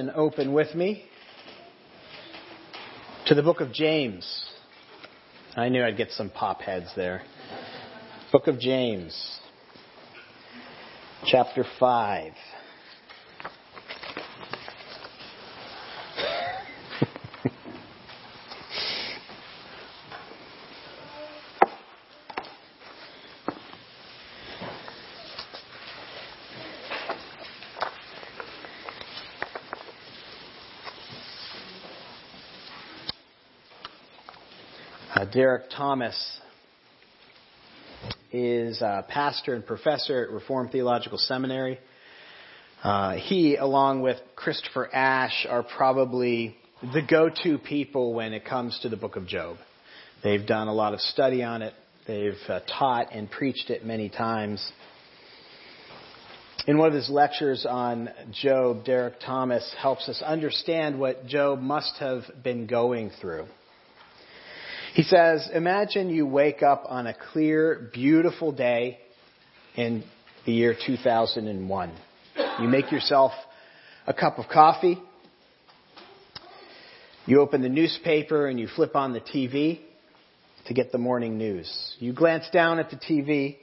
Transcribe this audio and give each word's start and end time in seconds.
and 0.00 0.10
open 0.12 0.54
with 0.54 0.74
me 0.74 1.04
to 3.26 3.34
the 3.34 3.42
book 3.42 3.60
of 3.60 3.70
James. 3.70 4.46
I 5.54 5.68
knew 5.68 5.84
I'd 5.84 5.98
get 5.98 6.10
some 6.12 6.30
pop 6.30 6.62
heads 6.62 6.88
there. 6.96 7.22
Book 8.32 8.46
of 8.46 8.58
James, 8.58 9.38
chapter 11.26 11.66
5. 11.78 12.32
Uh, 35.19 35.19
Derek 35.32 35.70
Thomas 35.70 36.40
is 38.32 38.80
a 38.82 39.04
pastor 39.08 39.54
and 39.54 39.64
professor 39.64 40.24
at 40.24 40.30
Reformed 40.30 40.72
Theological 40.72 41.18
Seminary. 41.18 41.78
Uh, 42.82 43.14
he, 43.14 43.56
along 43.56 44.02
with 44.02 44.16
Christopher 44.34 44.88
Ash, 44.92 45.46
are 45.48 45.62
probably 45.62 46.56
the 46.82 47.02
go-to 47.02 47.58
people 47.58 48.14
when 48.14 48.32
it 48.32 48.44
comes 48.44 48.78
to 48.82 48.88
the 48.88 48.96
book 48.96 49.16
of 49.16 49.26
Job. 49.26 49.56
They've 50.24 50.44
done 50.44 50.68
a 50.68 50.74
lot 50.74 50.94
of 50.94 51.00
study 51.00 51.42
on 51.44 51.62
it. 51.62 51.74
They've 52.06 52.34
uh, 52.48 52.60
taught 52.60 53.12
and 53.12 53.30
preached 53.30 53.70
it 53.70 53.84
many 53.84 54.08
times. 54.08 54.66
In 56.66 56.76
one 56.76 56.88
of 56.88 56.94
his 56.94 57.08
lectures 57.08 57.66
on 57.68 58.08
Job, 58.32 58.84
Derek 58.84 59.20
Thomas 59.20 59.74
helps 59.78 60.08
us 60.08 60.22
understand 60.22 60.98
what 60.98 61.26
Job 61.26 61.60
must 61.60 61.96
have 61.98 62.22
been 62.42 62.66
going 62.66 63.10
through. 63.20 63.46
He 64.94 65.04
says, 65.04 65.48
Imagine 65.54 66.10
you 66.10 66.26
wake 66.26 66.62
up 66.64 66.84
on 66.88 67.06
a 67.06 67.14
clear, 67.14 67.90
beautiful 67.92 68.50
day 68.50 68.98
in 69.76 70.02
the 70.46 70.52
year 70.52 70.74
2001. 70.84 71.92
You 72.60 72.68
make 72.68 72.90
yourself 72.90 73.30
a 74.08 74.12
cup 74.12 74.38
of 74.38 74.48
coffee. 74.48 75.00
You 77.24 77.40
open 77.40 77.62
the 77.62 77.68
newspaper 77.68 78.48
and 78.48 78.58
you 78.58 78.66
flip 78.66 78.96
on 78.96 79.12
the 79.12 79.20
TV 79.20 79.78
to 80.66 80.74
get 80.74 80.90
the 80.90 80.98
morning 80.98 81.38
news. 81.38 81.94
You 82.00 82.12
glance 82.12 82.50
down 82.52 82.80
at 82.80 82.90
the 82.90 82.96
TV 82.96 83.58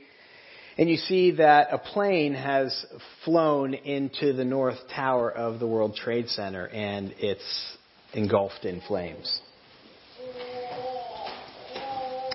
and 0.78 0.90
you 0.90 0.96
see 0.96 1.32
that 1.32 1.74
a 1.74 1.78
plane 1.78 2.36
has 2.36 2.86
flown 3.26 3.74
into 3.74 4.32
the 4.32 4.46
North 4.46 4.78
Tower 4.96 5.30
of 5.30 5.60
the 5.60 5.68
World 5.68 5.96
Trade 5.96 6.30
Center 6.30 6.70
and 6.70 7.14
it's 7.18 7.78
engulfed 8.14 8.64
in 8.64 8.80
flames 8.88 9.42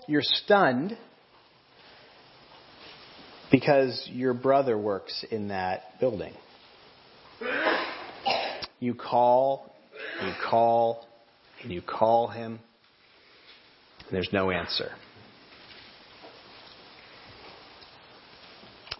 you're 0.06 0.22
stunned 0.22 0.96
because 3.50 4.08
your 4.10 4.34
brother 4.34 4.76
works 4.76 5.24
in 5.30 5.48
that 5.48 6.00
building. 6.00 6.32
You 8.80 8.94
call, 8.94 9.72
you 10.24 10.32
call, 10.44 11.06
and 11.62 11.70
you 11.70 11.82
call 11.82 12.28
him, 12.28 12.58
and 14.06 14.10
there's 14.10 14.30
no 14.32 14.50
answer. 14.50 14.90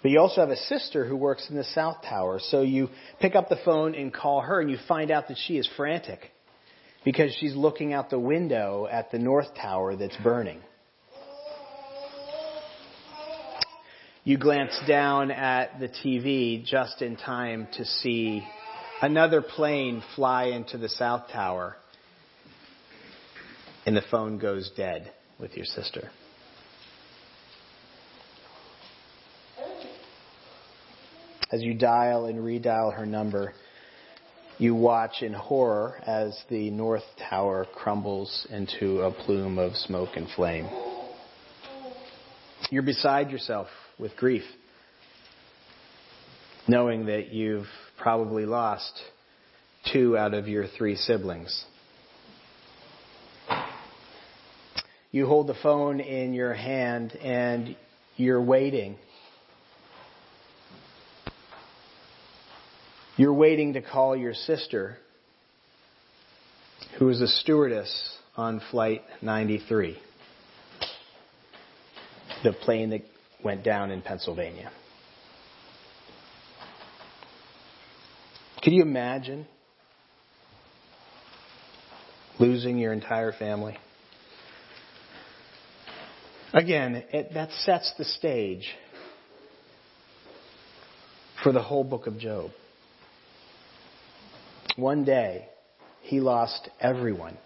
But 0.02 0.10
you 0.10 0.20
also 0.20 0.40
have 0.40 0.50
a 0.50 0.56
sister 0.56 1.06
who 1.06 1.16
works 1.16 1.48
in 1.48 1.56
the 1.56 1.64
South 1.64 2.02
Tower, 2.02 2.40
so 2.40 2.62
you 2.62 2.90
pick 3.20 3.34
up 3.34 3.48
the 3.48 3.58
phone 3.64 3.94
and 3.94 4.12
call 4.12 4.40
her, 4.40 4.60
and 4.60 4.70
you 4.70 4.78
find 4.88 5.10
out 5.10 5.28
that 5.28 5.38
she 5.38 5.56
is 5.56 5.68
frantic 5.76 6.20
because 7.04 7.34
she's 7.38 7.54
looking 7.54 7.92
out 7.92 8.10
the 8.10 8.18
window 8.18 8.86
at 8.90 9.10
the 9.10 9.18
North 9.18 9.54
Tower 9.54 9.96
that's 9.96 10.16
burning. 10.22 10.60
You 14.24 14.38
glance 14.38 14.78
down 14.86 15.32
at 15.32 15.80
the 15.80 15.88
TV 15.88 16.64
just 16.64 17.02
in 17.02 17.16
time 17.16 17.66
to 17.72 17.84
see 17.84 18.46
another 19.00 19.42
plane 19.42 20.00
fly 20.14 20.44
into 20.44 20.78
the 20.78 20.88
South 20.88 21.22
Tower, 21.32 21.74
and 23.84 23.96
the 23.96 24.02
phone 24.12 24.38
goes 24.38 24.70
dead 24.76 25.10
with 25.40 25.56
your 25.56 25.64
sister. 25.64 26.08
As 31.50 31.60
you 31.60 31.74
dial 31.74 32.26
and 32.26 32.38
redial 32.38 32.94
her 32.94 33.04
number, 33.04 33.54
you 34.56 34.76
watch 34.76 35.22
in 35.22 35.32
horror 35.32 36.00
as 36.06 36.40
the 36.48 36.70
North 36.70 37.02
Tower 37.28 37.66
crumbles 37.74 38.46
into 38.50 39.00
a 39.00 39.10
plume 39.10 39.58
of 39.58 39.74
smoke 39.74 40.10
and 40.14 40.28
flame. 40.36 40.68
You're 42.70 42.84
beside 42.84 43.32
yourself 43.32 43.66
with 43.98 44.16
grief, 44.16 44.44
knowing 46.66 47.06
that 47.06 47.32
you've 47.32 47.66
probably 47.98 48.46
lost 48.46 48.92
two 49.92 50.16
out 50.16 50.34
of 50.34 50.48
your 50.48 50.66
three 50.66 50.96
siblings. 50.96 51.64
You 55.10 55.26
hold 55.26 55.46
the 55.46 55.56
phone 55.62 56.00
in 56.00 56.32
your 56.32 56.54
hand 56.54 57.12
and 57.16 57.76
you're 58.16 58.42
waiting. 58.42 58.96
You're 63.16 63.34
waiting 63.34 63.74
to 63.74 63.82
call 63.82 64.16
your 64.16 64.32
sister, 64.32 64.96
who 66.98 67.10
is 67.10 67.20
a 67.20 67.28
stewardess 67.28 68.16
on 68.36 68.62
Flight 68.70 69.02
93, 69.20 69.98
the 72.42 72.54
plane 72.54 72.90
that 72.90 73.02
went 73.44 73.64
down 73.64 73.90
in 73.90 74.02
Pennsylvania. 74.02 74.70
Can 78.62 78.72
you 78.72 78.82
imagine 78.82 79.46
losing 82.38 82.78
your 82.78 82.92
entire 82.92 83.32
family? 83.32 83.76
Again, 86.54 87.02
it, 87.12 87.34
that 87.34 87.50
sets 87.64 87.92
the 87.98 88.04
stage 88.04 88.68
for 91.42 91.50
the 91.50 91.62
whole 91.62 91.82
book 91.82 92.06
of 92.06 92.18
Job. 92.18 92.50
One 94.76 95.04
day, 95.04 95.48
he 96.02 96.20
lost 96.20 96.68
everyone, 96.80 97.36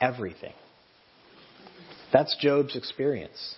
everything. 0.00 0.52
That's 2.12 2.36
Job's 2.40 2.76
experience. 2.76 3.54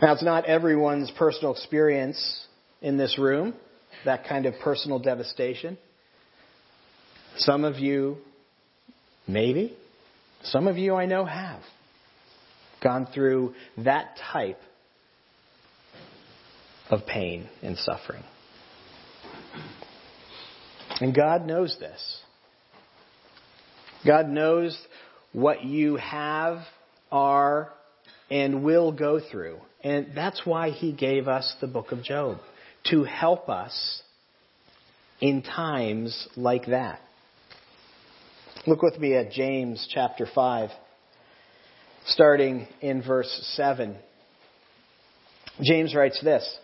Now, 0.00 0.12
it's 0.12 0.22
not 0.22 0.44
everyone's 0.46 1.10
personal 1.12 1.52
experience 1.52 2.46
in 2.82 2.96
this 2.96 3.18
room, 3.18 3.54
that 4.04 4.26
kind 4.26 4.46
of 4.46 4.54
personal 4.62 4.98
devastation. 4.98 5.78
Some 7.38 7.64
of 7.64 7.78
you, 7.78 8.18
maybe. 9.26 9.76
Some 10.44 10.68
of 10.68 10.76
you 10.76 10.94
I 10.94 11.06
know 11.06 11.24
have 11.24 11.62
gone 12.82 13.08
through 13.12 13.54
that 13.78 14.18
type 14.32 14.60
of 16.90 17.06
pain 17.06 17.48
and 17.62 17.78
suffering. 17.78 18.22
And 21.00 21.14
God 21.14 21.46
knows 21.46 21.76
this. 21.80 22.20
God 24.06 24.28
knows 24.28 24.78
what 25.32 25.64
you 25.64 25.96
have, 25.96 26.58
are, 27.10 27.72
and 28.34 28.64
will 28.64 28.90
go 28.90 29.20
through. 29.20 29.58
And 29.84 30.08
that's 30.12 30.44
why 30.44 30.70
he 30.70 30.90
gave 30.90 31.28
us 31.28 31.54
the 31.60 31.68
book 31.68 31.92
of 31.92 32.02
Job, 32.02 32.38
to 32.90 33.04
help 33.04 33.48
us 33.48 34.02
in 35.20 35.42
times 35.42 36.26
like 36.36 36.66
that. 36.66 36.98
Look 38.66 38.82
with 38.82 38.98
me 38.98 39.14
at 39.14 39.30
James 39.30 39.86
chapter 39.88 40.26
5, 40.34 40.70
starting 42.06 42.66
in 42.80 43.04
verse 43.04 43.30
7. 43.54 43.96
James 45.62 45.94
writes 45.94 46.20
this 46.20 46.58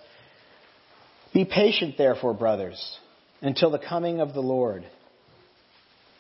Be 1.33 1.45
patient, 1.45 1.95
therefore, 1.97 2.35
brothers, 2.35 2.99
until 3.43 3.71
the 3.71 3.79
coming 3.79 4.21
of 4.21 4.35
the 4.35 4.41
Lord. 4.41 4.85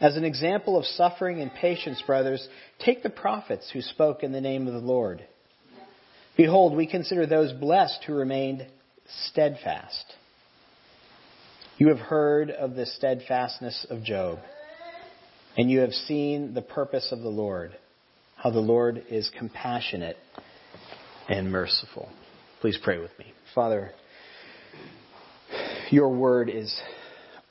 As 0.00 0.16
an 0.16 0.24
example 0.24 0.76
of 0.76 0.84
suffering 0.84 1.40
and 1.40 1.52
patience, 1.52 2.02
brothers, 2.06 2.46
take 2.84 3.02
the 3.02 3.10
prophets 3.10 3.70
who 3.72 3.80
spoke 3.80 4.22
in 4.22 4.32
the 4.32 4.40
name 4.40 4.66
of 4.66 4.74
the 4.74 4.80
Lord. 4.80 5.24
Behold, 6.36 6.76
we 6.76 6.86
consider 6.86 7.26
those 7.26 7.52
blessed 7.52 8.04
who 8.06 8.14
remained 8.14 8.66
steadfast. 9.28 10.04
You 11.78 11.88
have 11.88 11.98
heard 11.98 12.50
of 12.50 12.74
the 12.74 12.86
steadfastness 12.86 13.86
of 13.88 14.02
Job, 14.02 14.38
and 15.56 15.70
you 15.70 15.80
have 15.80 15.92
seen 15.92 16.52
the 16.52 16.62
purpose 16.62 17.08
of 17.10 17.20
the 17.20 17.28
Lord, 17.28 17.74
how 18.36 18.50
the 18.50 18.60
Lord 18.60 19.02
is 19.10 19.30
compassionate 19.38 20.16
and 21.28 21.50
merciful. 21.50 22.10
Please 22.60 22.78
pray 22.82 22.98
with 22.98 23.18
me. 23.18 23.32
Father, 23.54 23.92
your 25.90 26.10
word 26.10 26.50
is 26.50 26.78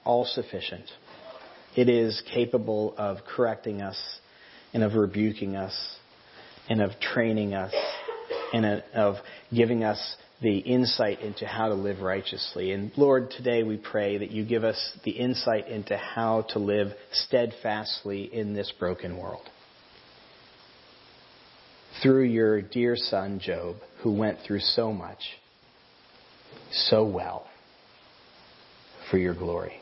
all 0.03 0.25
sufficient. 0.25 0.85
It 1.75 1.89
is 1.89 2.21
capable 2.33 2.95
of 2.97 3.17
correcting 3.27 3.81
us 3.81 3.97
and 4.73 4.83
of 4.83 4.93
rebuking 4.93 5.55
us 5.55 5.73
and 6.69 6.81
of 6.81 6.91
training 6.99 7.53
us 7.53 7.73
and 8.53 8.83
of 8.93 9.15
giving 9.53 9.83
us 9.83 10.15
the 10.41 10.57
insight 10.57 11.21
into 11.21 11.45
how 11.45 11.69
to 11.69 11.73
live 11.73 12.01
righteously. 12.01 12.71
And 12.71 12.91
Lord, 12.97 13.31
today 13.31 13.63
we 13.63 13.77
pray 13.77 14.17
that 14.17 14.31
you 14.31 14.45
give 14.45 14.63
us 14.63 14.77
the 15.03 15.11
insight 15.11 15.67
into 15.67 15.97
how 15.97 16.45
to 16.49 16.59
live 16.59 16.89
steadfastly 17.11 18.23
in 18.33 18.53
this 18.53 18.71
broken 18.79 19.17
world. 19.17 19.47
Through 22.03 22.23
your 22.23 22.61
dear 22.61 22.95
son, 22.95 23.39
Job, 23.39 23.77
who 24.01 24.13
went 24.13 24.39
through 24.45 24.59
so 24.59 24.91
much, 24.91 25.19
so 26.71 27.05
well, 27.05 27.47
for 29.09 29.17
your 29.17 29.33
glory. 29.33 29.81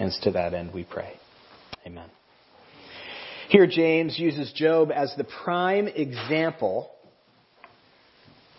And 0.00 0.12
to 0.22 0.32
that 0.32 0.54
end 0.54 0.72
we 0.74 0.84
pray. 0.84 1.12
Amen. 1.86 2.08
Here, 3.48 3.66
James 3.66 4.18
uses 4.18 4.52
Job 4.52 4.90
as 4.90 5.14
the 5.16 5.24
prime 5.44 5.86
example 5.86 6.90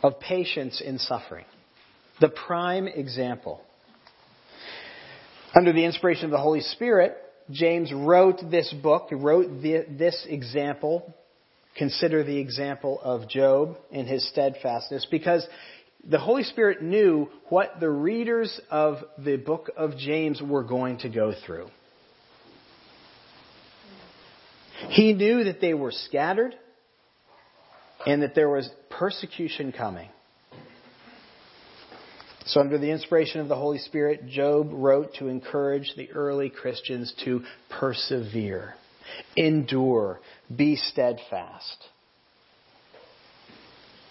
of 0.04 0.20
patience 0.20 0.82
in 0.82 1.00
suffering. 1.00 1.46
The 2.22 2.30
prime 2.30 2.88
example. 2.88 3.62
Under 5.56 5.74
the 5.74 5.84
inspiration 5.84 6.26
of 6.26 6.32
the 6.32 6.38
Holy 6.38 6.62
Spirit, 6.62 7.18
James 7.52 7.92
wrote 7.94 8.40
this 8.50 8.74
book, 8.82 9.10
wrote 9.12 9.62
this 9.62 10.26
example, 10.30 11.14
consider 11.78 12.24
the 12.24 12.38
example 12.38 13.00
of 13.02 13.28
Job 13.28 13.78
and 13.92 14.08
his 14.08 14.28
steadfastness, 14.30 15.08
because 15.10 15.46
the 16.10 16.20
Holy 16.20 16.44
Spirit 16.44 16.82
knew 16.82 17.30
what 17.50 17.80
the 17.80 17.90
readers 17.90 18.60
of 18.70 18.98
the 19.18 19.38
book 19.38 19.72
of 19.76 19.98
James 19.98 20.42
were 20.42 20.64
going 20.64 21.00
to 21.00 21.10
go 21.10 21.34
through. 21.46 21.68
He 24.90 25.14
knew 25.14 25.46
that 25.46 25.62
they 25.62 25.74
were 25.74 25.92
scattered 25.92 26.56
and 28.06 28.22
that 28.22 28.36
there 28.36 28.50
was 28.50 28.70
persecution 28.90 29.72
coming. 29.72 30.10
So, 32.48 32.60
under 32.60 32.78
the 32.78 32.92
inspiration 32.92 33.42
of 33.42 33.48
the 33.48 33.56
Holy 33.56 33.80
Spirit, 33.80 34.28
Job 34.28 34.70
wrote 34.72 35.16
to 35.16 35.28
encourage 35.28 35.92
the 35.98 36.12
early 36.12 36.52
Christians 36.52 37.12
to 37.26 37.42
persevere, 37.72 38.76
endure, 39.36 40.20
be 40.56 40.76
steadfast. 40.76 41.78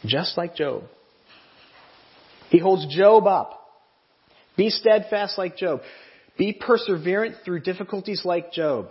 Just 0.05 0.37
like 0.37 0.57
Job. 0.57 0.83
He 2.55 2.61
holds 2.61 2.87
Job 2.87 3.27
up. 3.27 3.69
Be 4.57 4.71
steadfast 4.71 5.37
like 5.37 5.57
Job. 5.57 5.81
Be 6.39 6.53
perseverant 6.53 7.43
through 7.45 7.63
difficulties 7.63 8.23
like 8.25 8.53
Job. 8.53 8.91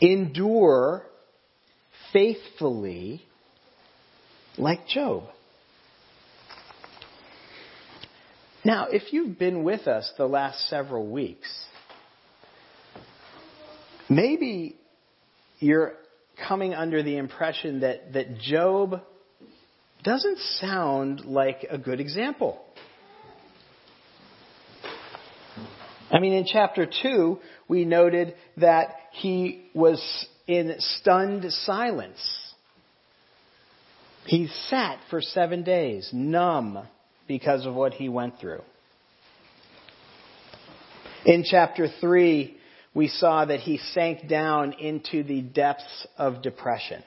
Endure 0.00 1.02
faithfully 2.14 3.20
like 4.56 4.88
Job. 4.88 5.24
Now, 8.64 8.86
if 8.90 9.12
you've 9.12 9.38
been 9.38 9.64
with 9.64 9.86
us 9.86 10.10
the 10.16 10.24
last 10.24 10.66
several 10.70 11.06
weeks, 11.06 11.66
maybe 14.08 14.76
you're 15.58 15.92
coming 16.48 16.72
under 16.72 17.02
the 17.02 17.18
impression 17.18 17.80
that, 17.80 18.14
that 18.14 18.38
Job 18.38 19.02
doesn't 20.06 20.38
sound 20.60 21.24
like 21.24 21.66
a 21.68 21.76
good 21.76 21.98
example. 21.98 22.62
I 26.12 26.20
mean, 26.20 26.32
in 26.32 26.46
chapter 26.46 26.86
2, 27.02 27.38
we 27.66 27.84
noted 27.84 28.36
that 28.56 28.90
he 29.10 29.66
was 29.74 30.00
in 30.46 30.76
stunned 30.78 31.50
silence. 31.50 32.20
He 34.26 34.46
sat 34.68 35.00
for 35.10 35.20
seven 35.20 35.64
days, 35.64 36.08
numb 36.12 36.86
because 37.26 37.66
of 37.66 37.74
what 37.74 37.92
he 37.94 38.08
went 38.08 38.38
through. 38.38 38.62
In 41.24 41.42
chapter 41.44 41.88
3, 42.00 42.56
we 42.94 43.08
saw 43.08 43.44
that 43.44 43.58
he 43.58 43.78
sank 43.78 44.28
down 44.28 44.74
into 44.74 45.24
the 45.24 45.42
depths 45.42 46.06
of 46.16 46.42
depression. 46.42 47.02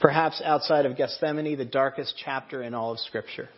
Perhaps 0.00 0.42
outside 0.44 0.86
of 0.86 0.96
Gethsemane, 0.96 1.56
the 1.56 1.64
darkest 1.64 2.14
chapter 2.22 2.62
in 2.62 2.74
all 2.74 2.92
of 2.92 2.98
Scripture. 3.00 3.48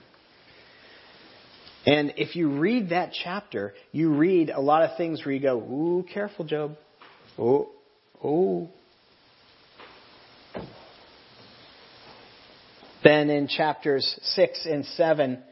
And 1.87 2.15
if 2.17 2.37
you 2.37 2.59
read 2.59 2.91
that 2.91 3.13
chapter, 3.25 3.75
you 3.93 4.15
read 4.15 4.51
a 4.51 4.61
lot 4.61 4.83
of 4.83 4.97
things 4.97 5.25
where 5.25 5.35
you 5.35 5.41
go, 5.41 5.59
ooh, 5.59 6.05
careful, 6.13 6.45
Job. 6.45 6.77
Oh, 7.39 7.71
oh. 8.23 8.69
Then 13.03 13.31
in 13.31 13.49
chapters 13.49 14.19
6 14.23 14.67
and 14.67 14.85
7, 14.85 15.43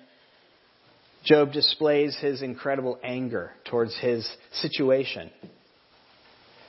Job 1.24 1.52
displays 1.52 2.16
his 2.20 2.42
incredible 2.42 2.98
anger 3.02 3.52
towards 3.64 3.96
his 3.96 4.28
situation, 4.52 5.30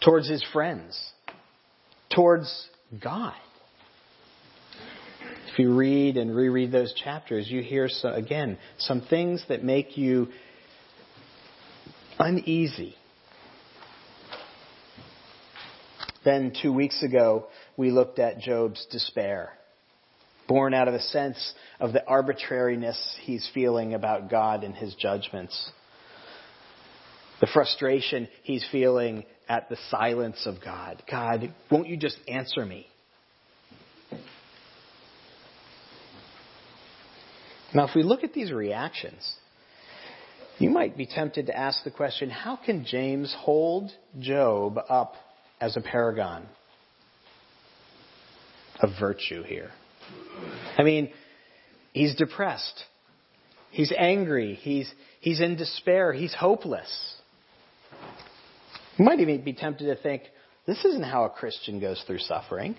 towards 0.03 0.29
his 0.29 0.43
friends, 0.53 0.97
towards 2.09 2.67
God. 3.03 3.35
If 5.57 5.61
you 5.61 5.73
read 5.73 6.17
and 6.17 6.35
reread 6.35 6.71
those 6.71 6.93
chapters, 6.93 7.49
you 7.49 7.63
hear, 7.63 7.89
so, 7.89 8.09
again, 8.09 8.59
some 8.77 9.01
things 9.01 9.43
that 9.49 9.63
make 9.63 9.97
you 9.97 10.27
uneasy. 12.19 12.93
Then, 16.23 16.53
two 16.61 16.71
weeks 16.71 17.01
ago, 17.01 17.47
we 17.75 17.89
looked 17.89 18.19
at 18.19 18.37
Job's 18.37 18.85
despair, 18.91 19.49
born 20.47 20.75
out 20.75 20.87
of 20.87 20.93
a 20.93 21.01
sense 21.01 21.55
of 21.79 21.91
the 21.91 22.05
arbitrariness 22.05 23.17
he's 23.21 23.49
feeling 23.51 23.95
about 23.95 24.29
God 24.29 24.63
and 24.63 24.75
his 24.75 24.93
judgments. 24.93 25.71
The 27.41 27.47
frustration 27.51 28.27
he's 28.43 28.63
feeling 28.71 29.25
at 29.49 29.69
the 29.69 29.77
silence 29.89 30.43
of 30.45 30.63
God. 30.63 31.01
God, 31.09 31.51
won't 31.71 31.87
you 31.87 31.97
just 31.97 32.19
answer 32.27 32.63
me? 32.63 32.85
Now, 37.73 37.87
if 37.87 37.95
we 37.95 38.03
look 38.03 38.23
at 38.23 38.33
these 38.33 38.51
reactions, 38.51 39.35
you 40.57 40.69
might 40.69 40.97
be 40.97 41.05
tempted 41.05 41.47
to 41.47 41.57
ask 41.57 41.83
the 41.83 41.91
question 41.91 42.29
how 42.29 42.55
can 42.55 42.85
James 42.85 43.35
hold 43.37 43.91
Job 44.19 44.79
up 44.89 45.15
as 45.59 45.75
a 45.75 45.81
paragon 45.81 46.45
of 48.79 48.91
virtue 48.99 49.43
here? 49.43 49.71
I 50.77 50.83
mean, 50.83 51.11
he's 51.93 52.15
depressed. 52.15 52.83
He's 53.71 53.93
angry. 53.95 54.55
He's, 54.55 54.91
he's 55.19 55.41
in 55.41 55.57
despair. 55.57 56.13
He's 56.13 56.33
hopeless. 56.33 57.15
You 58.97 59.05
might 59.05 59.19
even 59.19 59.43
be 59.43 59.53
tempted 59.53 59.85
to 59.85 60.01
think, 60.01 60.23
this 60.65 60.83
isn't 60.83 61.03
how 61.03 61.25
a 61.25 61.29
Christian 61.29 61.79
goes 61.79 62.03
through 62.07 62.19
suffering. 62.19 62.75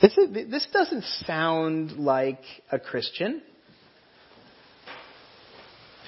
This, 0.00 0.16
is, 0.16 0.50
this 0.50 0.66
doesn't 0.72 1.04
sound 1.26 1.92
like 1.92 2.40
a 2.72 2.78
Christian. 2.78 3.42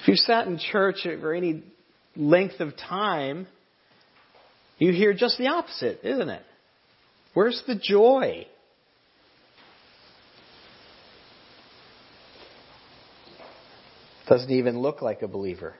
If 0.01 0.07
you 0.07 0.15
sat 0.15 0.47
in 0.47 0.57
church 0.57 1.03
for 1.03 1.33
any 1.33 1.63
length 2.15 2.59
of 2.59 2.75
time, 2.75 3.47
you 4.79 4.91
hear 4.91 5.13
just 5.13 5.37
the 5.37 5.47
opposite, 5.47 5.99
isn't 6.03 6.29
it? 6.29 6.41
Where's 7.33 7.61
the 7.67 7.75
joy? 7.75 8.47
Doesn't 14.27 14.51
even 14.51 14.79
look 14.79 15.01
like 15.01 15.21
a 15.21 15.27
believer. 15.27 15.75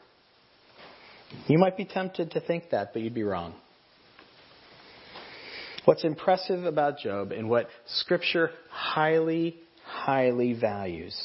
You 1.48 1.58
might 1.58 1.77
be 1.77 1.86
tempted 1.86 2.32
to 2.32 2.39
think 2.39 2.70
that, 2.72 2.93
but 2.93 3.01
you'd 3.01 3.15
be 3.15 3.24
wrong. 3.24 3.55
What's 5.85 6.03
impressive 6.03 6.65
about 6.65 6.99
Job 6.99 7.31
and 7.31 7.49
what 7.49 7.67
Scripture 7.87 8.51
highly, 8.69 9.57
highly 9.85 10.53
values 10.53 11.15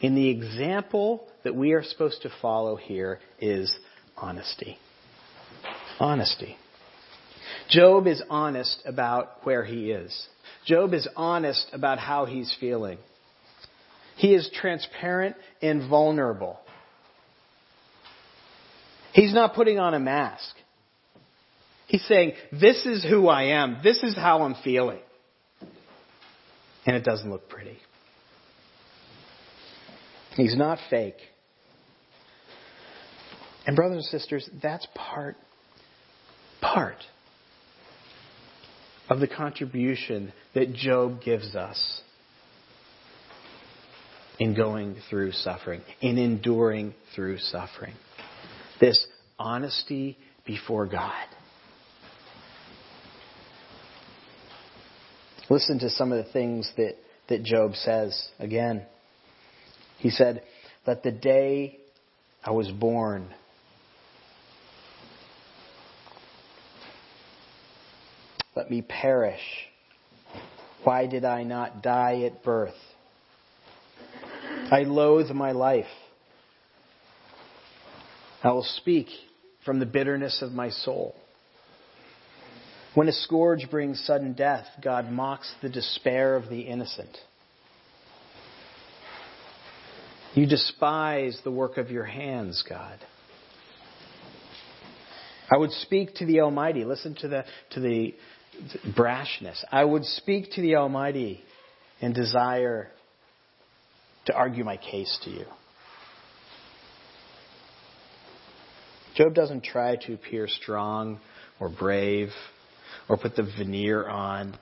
in 0.00 0.14
the 0.14 0.28
example 0.28 1.26
that 1.44 1.54
we 1.54 1.72
are 1.72 1.82
supposed 1.82 2.22
to 2.22 2.30
follow 2.40 2.76
here 2.76 3.18
is 3.40 3.72
honesty. 4.16 4.78
Honesty. 5.98 6.56
Job 7.68 8.06
is 8.06 8.22
honest 8.30 8.80
about 8.86 9.44
where 9.44 9.64
he 9.64 9.90
is. 9.90 10.28
Job 10.64 10.94
is 10.94 11.08
honest 11.16 11.66
about 11.72 11.98
how 11.98 12.24
he's 12.24 12.54
feeling. 12.60 12.98
He 14.16 14.34
is 14.34 14.50
transparent 14.54 15.36
and 15.60 15.88
vulnerable. 15.88 16.58
He's 19.12 19.34
not 19.34 19.54
putting 19.54 19.78
on 19.78 19.94
a 19.94 20.00
mask. 20.00 20.54
He's 21.88 22.04
saying, 22.06 22.34
This 22.52 22.86
is 22.86 23.04
who 23.04 23.28
I 23.28 23.44
am. 23.44 23.78
This 23.82 24.02
is 24.02 24.14
how 24.14 24.42
I'm 24.42 24.54
feeling. 24.62 25.00
And 26.86 26.94
it 26.94 27.02
doesn't 27.02 27.28
look 27.28 27.48
pretty. 27.48 27.78
He's 30.36 30.56
not 30.56 30.78
fake. 30.88 31.16
And 33.66 33.74
brothers 33.74 34.08
and 34.10 34.20
sisters, 34.20 34.48
that's 34.62 34.86
part 34.94 35.36
part 36.60 36.98
of 39.10 39.20
the 39.20 39.28
contribution 39.28 40.32
that 40.54 40.74
Job 40.74 41.22
gives 41.22 41.54
us 41.54 42.02
in 44.38 44.54
going 44.54 44.96
through 45.10 45.32
suffering, 45.32 45.82
in 46.00 46.18
enduring 46.18 46.94
through 47.14 47.38
suffering. 47.38 47.94
This 48.80 49.06
honesty 49.38 50.18
before 50.46 50.86
God. 50.86 51.26
Listen 55.50 55.78
to 55.80 55.90
some 55.90 56.12
of 56.12 56.24
the 56.24 56.32
things 56.32 56.70
that, 56.76 56.94
that 57.28 57.42
Job 57.42 57.74
says 57.74 58.28
again. 58.38 58.84
He 59.98 60.10
said, 60.10 60.42
Let 60.86 61.02
the 61.02 61.12
day 61.12 61.78
I 62.44 62.50
was 62.50 62.70
born 62.70 63.34
let 68.58 68.72
me 68.72 68.82
perish. 68.82 69.40
Why 70.84 71.06
did 71.06 71.24
I 71.24 71.44
not 71.44 71.80
die 71.80 72.22
at 72.22 72.42
birth? 72.42 72.74
I 74.70 74.82
loathe 74.82 75.30
my 75.30 75.52
life. 75.52 75.86
I 78.42 78.50
will 78.50 78.64
speak 78.64 79.06
from 79.64 79.78
the 79.78 79.86
bitterness 79.86 80.42
of 80.42 80.52
my 80.52 80.70
soul. 80.70 81.14
When 82.94 83.08
a 83.08 83.12
scourge 83.12 83.70
brings 83.70 84.04
sudden 84.04 84.32
death, 84.32 84.66
God 84.82 85.10
mocks 85.10 85.52
the 85.62 85.68
despair 85.68 86.36
of 86.36 86.48
the 86.48 86.62
innocent. 86.62 87.16
You 90.34 90.46
despise 90.46 91.38
the 91.44 91.50
work 91.50 91.76
of 91.78 91.90
your 91.90 92.04
hands, 92.04 92.64
God. 92.68 92.98
I 95.50 95.56
would 95.56 95.72
speak 95.72 96.14
to 96.16 96.26
the 96.26 96.40
Almighty. 96.40 96.84
Listen 96.84 97.14
to 97.16 97.28
the, 97.28 97.44
to 97.70 97.80
the 97.80 98.14
brashness. 98.96 99.64
I 99.70 99.84
would 99.84 100.04
speak 100.04 100.52
to 100.52 100.60
the 100.60 100.76
Almighty 100.76 101.42
and 102.00 102.14
desire 102.14 102.88
to 104.26 104.34
argue 104.34 104.64
my 104.64 104.76
case 104.76 105.18
to 105.24 105.30
you. 105.30 105.46
Job 109.16 109.34
doesn't 109.34 109.64
try 109.64 109.96
to 110.06 110.14
appear 110.14 110.46
strong 110.46 111.18
or 111.58 111.68
brave 111.68 112.28
or 113.08 113.16
put 113.16 113.36
the 113.36 113.42
veneer 113.42 114.06
on. 114.06 114.56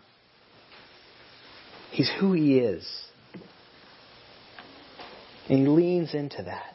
He's 1.90 2.10
who 2.20 2.32
he 2.32 2.58
is. 2.58 2.86
And 5.48 5.60
he 5.60 5.66
leans 5.66 6.14
into 6.14 6.42
that. 6.42 6.74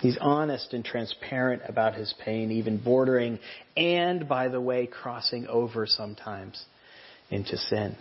He's 0.00 0.18
honest 0.20 0.74
and 0.74 0.84
transparent 0.84 1.62
about 1.66 1.94
his 1.94 2.12
pain, 2.24 2.50
even 2.50 2.76
bordering 2.76 3.38
and, 3.76 4.28
by 4.28 4.48
the 4.48 4.60
way, 4.60 4.86
crossing 4.86 5.46
over 5.46 5.86
sometimes 5.86 6.62
into 7.30 7.56
sin. 7.56 7.96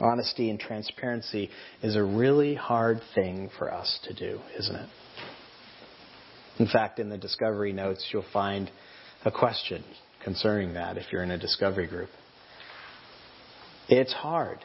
Honesty 0.00 0.48
and 0.48 0.58
transparency 0.58 1.50
is 1.82 1.96
a 1.96 2.02
really 2.02 2.54
hard 2.54 3.00
thing 3.14 3.50
for 3.58 3.72
us 3.72 3.98
to 4.04 4.14
do, 4.14 4.40
isn't 4.58 4.76
it? 4.76 4.88
In 6.58 6.66
fact, 6.66 6.98
in 6.98 7.08
the 7.08 7.18
discovery 7.18 7.72
notes, 7.72 8.06
you'll 8.12 8.24
find 8.32 8.70
a 9.24 9.30
question 9.30 9.84
concerning 10.24 10.74
that 10.74 10.96
if 10.96 11.12
you're 11.12 11.22
in 11.22 11.30
a 11.30 11.38
discovery 11.38 11.86
group. 11.86 12.10
It's 13.88 14.12
hard. 14.12 14.58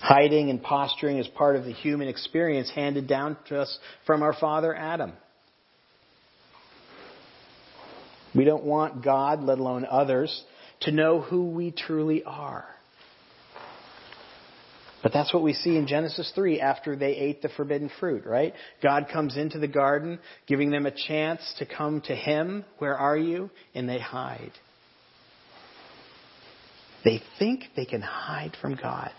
Hiding 0.00 0.50
and 0.50 0.62
posturing 0.62 1.18
is 1.18 1.26
part 1.28 1.56
of 1.56 1.64
the 1.64 1.72
human 1.72 2.08
experience 2.08 2.70
handed 2.70 3.08
down 3.08 3.38
to 3.48 3.60
us 3.60 3.78
from 4.06 4.22
our 4.22 4.34
father 4.34 4.74
Adam. 4.74 5.14
We 8.34 8.44
don't 8.44 8.64
want 8.64 9.02
God, 9.02 9.42
let 9.42 9.58
alone 9.58 9.86
others, 9.88 10.42
to 10.80 10.92
know 10.92 11.20
who 11.20 11.50
we 11.50 11.70
truly 11.70 12.22
are. 12.24 12.66
But 15.04 15.12
that's 15.12 15.34
what 15.34 15.42
we 15.42 15.52
see 15.52 15.76
in 15.76 15.86
Genesis 15.86 16.32
3 16.34 16.60
after 16.60 16.96
they 16.96 17.14
ate 17.14 17.42
the 17.42 17.50
forbidden 17.50 17.90
fruit, 18.00 18.24
right? 18.24 18.54
God 18.82 19.08
comes 19.12 19.36
into 19.36 19.58
the 19.58 19.68
garden, 19.68 20.18
giving 20.46 20.70
them 20.70 20.86
a 20.86 20.90
chance 20.90 21.42
to 21.58 21.66
come 21.66 22.00
to 22.06 22.16
Him. 22.16 22.64
Where 22.78 22.96
are 22.96 23.16
you? 23.16 23.50
And 23.74 23.86
they 23.86 23.98
hide. 23.98 24.52
They 27.04 27.20
think 27.38 27.64
they 27.76 27.84
can 27.84 28.00
hide 28.00 28.56
from 28.62 28.76
God. 28.76 29.12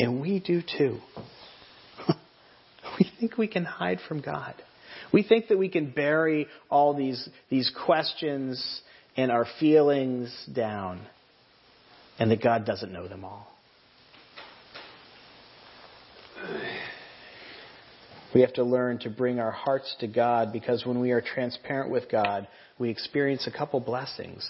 And 0.00 0.22
we 0.22 0.40
do 0.40 0.62
too. 0.62 0.98
we 2.98 3.10
think 3.20 3.36
we 3.36 3.48
can 3.48 3.66
hide 3.66 3.98
from 4.08 4.22
God. 4.22 4.54
We 5.12 5.24
think 5.24 5.48
that 5.48 5.58
we 5.58 5.68
can 5.68 5.90
bury 5.90 6.46
all 6.70 6.94
these, 6.94 7.28
these 7.50 7.70
questions 7.84 8.80
and 9.14 9.30
our 9.30 9.46
feelings 9.60 10.34
down 10.54 11.02
and 12.18 12.30
that 12.30 12.42
God 12.42 12.64
doesn't 12.64 12.90
know 12.90 13.08
them 13.08 13.22
all. 13.22 13.55
We 18.34 18.42
have 18.42 18.52
to 18.54 18.64
learn 18.64 18.98
to 18.98 19.10
bring 19.10 19.40
our 19.40 19.50
hearts 19.50 19.96
to 20.00 20.06
God 20.06 20.52
because 20.52 20.84
when 20.84 21.00
we 21.00 21.12
are 21.12 21.22
transparent 21.22 21.90
with 21.90 22.10
God, 22.10 22.46
we 22.78 22.90
experience 22.90 23.46
a 23.46 23.56
couple 23.56 23.80
blessings. 23.80 24.48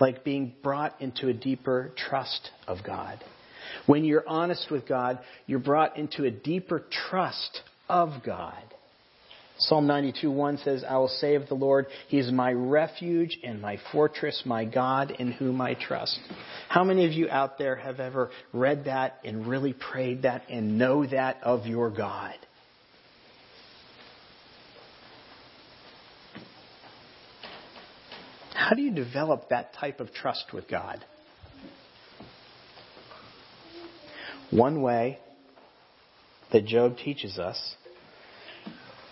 Like 0.00 0.24
being 0.24 0.54
brought 0.62 1.00
into 1.00 1.28
a 1.28 1.32
deeper 1.32 1.92
trust 1.96 2.50
of 2.66 2.78
God. 2.84 3.22
When 3.86 4.04
you're 4.04 4.26
honest 4.26 4.70
with 4.70 4.86
God, 4.86 5.18
you're 5.46 5.58
brought 5.58 5.96
into 5.96 6.24
a 6.24 6.30
deeper 6.30 6.84
trust 7.10 7.60
of 7.88 8.22
God. 8.24 8.62
Psalm 9.58 9.86
92:1 9.86 10.62
says, 10.62 10.84
I 10.84 10.96
will 10.98 11.08
say 11.08 11.34
of 11.34 11.48
the 11.48 11.54
Lord, 11.54 11.86
He 12.08 12.18
is 12.18 12.30
my 12.30 12.52
refuge 12.52 13.38
and 13.42 13.60
my 13.60 13.78
fortress, 13.90 14.42
my 14.44 14.66
God 14.66 15.12
in 15.12 15.32
whom 15.32 15.60
I 15.62 15.74
trust. 15.74 16.20
How 16.68 16.84
many 16.84 17.06
of 17.06 17.12
you 17.12 17.30
out 17.30 17.56
there 17.56 17.76
have 17.76 17.98
ever 17.98 18.30
read 18.52 18.84
that 18.84 19.18
and 19.24 19.46
really 19.46 19.72
prayed 19.72 20.22
that 20.22 20.42
and 20.50 20.78
know 20.78 21.06
that 21.06 21.42
of 21.42 21.66
your 21.66 21.90
God? 21.90 22.34
How 28.52 28.74
do 28.74 28.82
you 28.82 28.90
develop 28.90 29.48
that 29.50 29.72
type 29.74 30.00
of 30.00 30.12
trust 30.12 30.52
with 30.52 30.68
God? 30.68 31.02
One 34.50 34.82
way 34.82 35.18
that 36.52 36.66
Job 36.66 36.98
teaches 36.98 37.38
us 37.38 37.76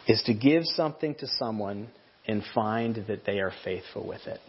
is 0.07 0.23
to 0.27 0.35
give 0.35 0.65
something 0.65 1.15
to 1.17 1.27
someone 1.27 1.89
and 2.27 2.43
find 2.55 3.05
that 3.09 3.25
they 3.25 3.39
are 3.41 3.53
faithful 3.65 4.07
with 4.07 4.27
it. 4.27 4.41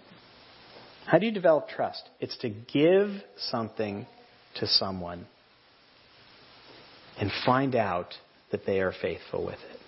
How 1.06 1.20
do 1.20 1.26
you 1.26 1.32
develop 1.32 1.70
trust? 1.70 2.02
It's 2.20 2.38
to 2.40 2.50
give 2.50 3.10
something 3.38 4.08
to 4.56 4.68
someone 4.68 5.28
and 7.20 7.32
find 7.46 7.76
out 7.76 8.14
that 8.52 8.66
they 8.66 8.80
are 8.80 8.94
faithful 9.02 9.46
with 9.46 9.60
it. 9.72 9.80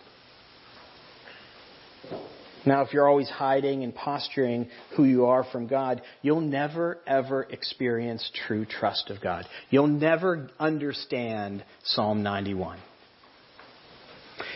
Now, 2.65 2.81
if 2.81 2.91
you're 2.91 3.07
always 3.07 3.29
hiding 3.29 3.83
and 3.83 3.95
posturing 3.95 4.67
who 4.95 5.05
you 5.05 5.27
are 5.27 5.45
from 5.45 5.67
God, 5.67 6.01
you'll 6.21 6.41
never 6.41 6.97
ever 7.07 7.43
experience 7.43 8.29
true 8.45 8.65
trust 8.65 9.09
of 9.09 9.21
God. 9.21 9.45
You'll 9.69 9.87
never 9.87 10.49
understand 10.59 11.63
Psalm 11.83 12.23
91. 12.23 12.77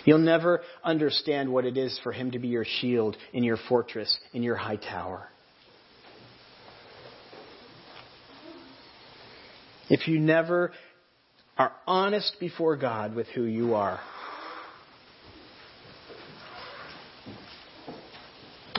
You'll 0.05 0.19
never 0.19 0.61
understand 0.83 1.51
what 1.51 1.65
it 1.65 1.77
is 1.77 1.99
for 2.03 2.11
Him 2.11 2.31
to 2.31 2.39
be 2.39 2.47
your 2.47 2.65
shield 2.65 3.17
in 3.33 3.43
your 3.43 3.57
fortress, 3.57 4.17
in 4.33 4.43
your 4.43 4.55
high 4.55 4.77
tower. 4.77 5.27
If 9.89 10.07
you 10.07 10.19
never 10.19 10.71
are 11.57 11.73
honest 11.85 12.37
before 12.39 12.77
God 12.77 13.13
with 13.13 13.27
who 13.27 13.43
you 13.43 13.73
are, 13.73 13.99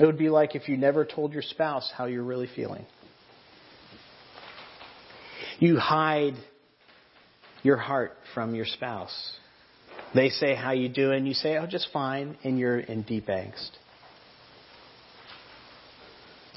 it 0.00 0.06
would 0.06 0.18
be 0.18 0.30
like 0.30 0.54
if 0.54 0.68
you 0.68 0.76
never 0.76 1.04
told 1.04 1.32
your 1.32 1.42
spouse 1.42 1.92
how 1.94 2.06
you're 2.06 2.22
really 2.22 2.48
feeling. 2.56 2.86
You 5.58 5.78
hide 5.78 6.34
your 7.62 7.76
heart 7.76 8.16
from 8.34 8.54
your 8.54 8.64
spouse. 8.64 9.36
They 10.14 10.28
say, 10.28 10.54
how 10.54 10.72
you 10.72 10.88
doing? 10.88 11.26
You 11.26 11.34
say, 11.34 11.56
oh, 11.56 11.66
just 11.66 11.88
fine, 11.92 12.36
and 12.44 12.58
you're 12.58 12.78
in 12.78 13.02
deep 13.02 13.26
angst. 13.26 13.70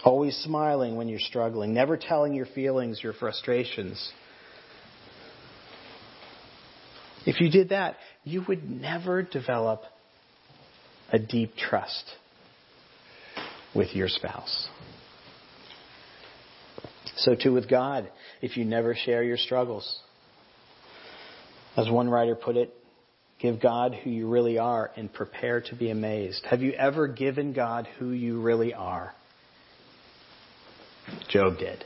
Always 0.04 0.36
smiling 0.38 0.96
when 0.96 1.08
you're 1.08 1.20
struggling, 1.20 1.74
never 1.74 1.98
telling 1.98 2.34
your 2.34 2.46
feelings, 2.46 3.00
your 3.02 3.14
frustrations. 3.14 4.12
If 7.26 7.42
you 7.42 7.50
did 7.50 7.70
that, 7.70 7.96
you 8.24 8.44
would 8.48 8.70
never 8.70 9.24
develop 9.24 9.82
a 11.12 11.18
deep 11.18 11.56
trust 11.56 12.12
with 13.74 13.96
your 13.96 14.08
spouse. 14.08 14.68
So 17.18 17.36
too 17.36 17.54
with 17.54 17.70
God, 17.70 18.12
if 18.42 18.58
you 18.58 18.66
never 18.66 18.96
share 18.96 19.24
your 19.24 19.38
struggles. 19.38 20.00
As 21.78 21.90
one 21.90 22.10
writer 22.10 22.36
put 22.36 22.58
it, 22.58 22.74
give 23.46 23.62
God 23.62 23.94
who 23.94 24.10
you 24.10 24.28
really 24.28 24.58
are 24.58 24.90
and 24.96 25.12
prepare 25.12 25.62
to 25.62 25.76
be 25.76 25.92
amazed. 25.92 26.44
Have 26.50 26.62
you 26.62 26.72
ever 26.72 27.08
given 27.08 27.54
God 27.54 27.88
who 28.00 28.10
you 28.10 28.42
really 28.42 28.74
are? 28.74 29.14
Job 31.30 31.60
did. 31.60 31.84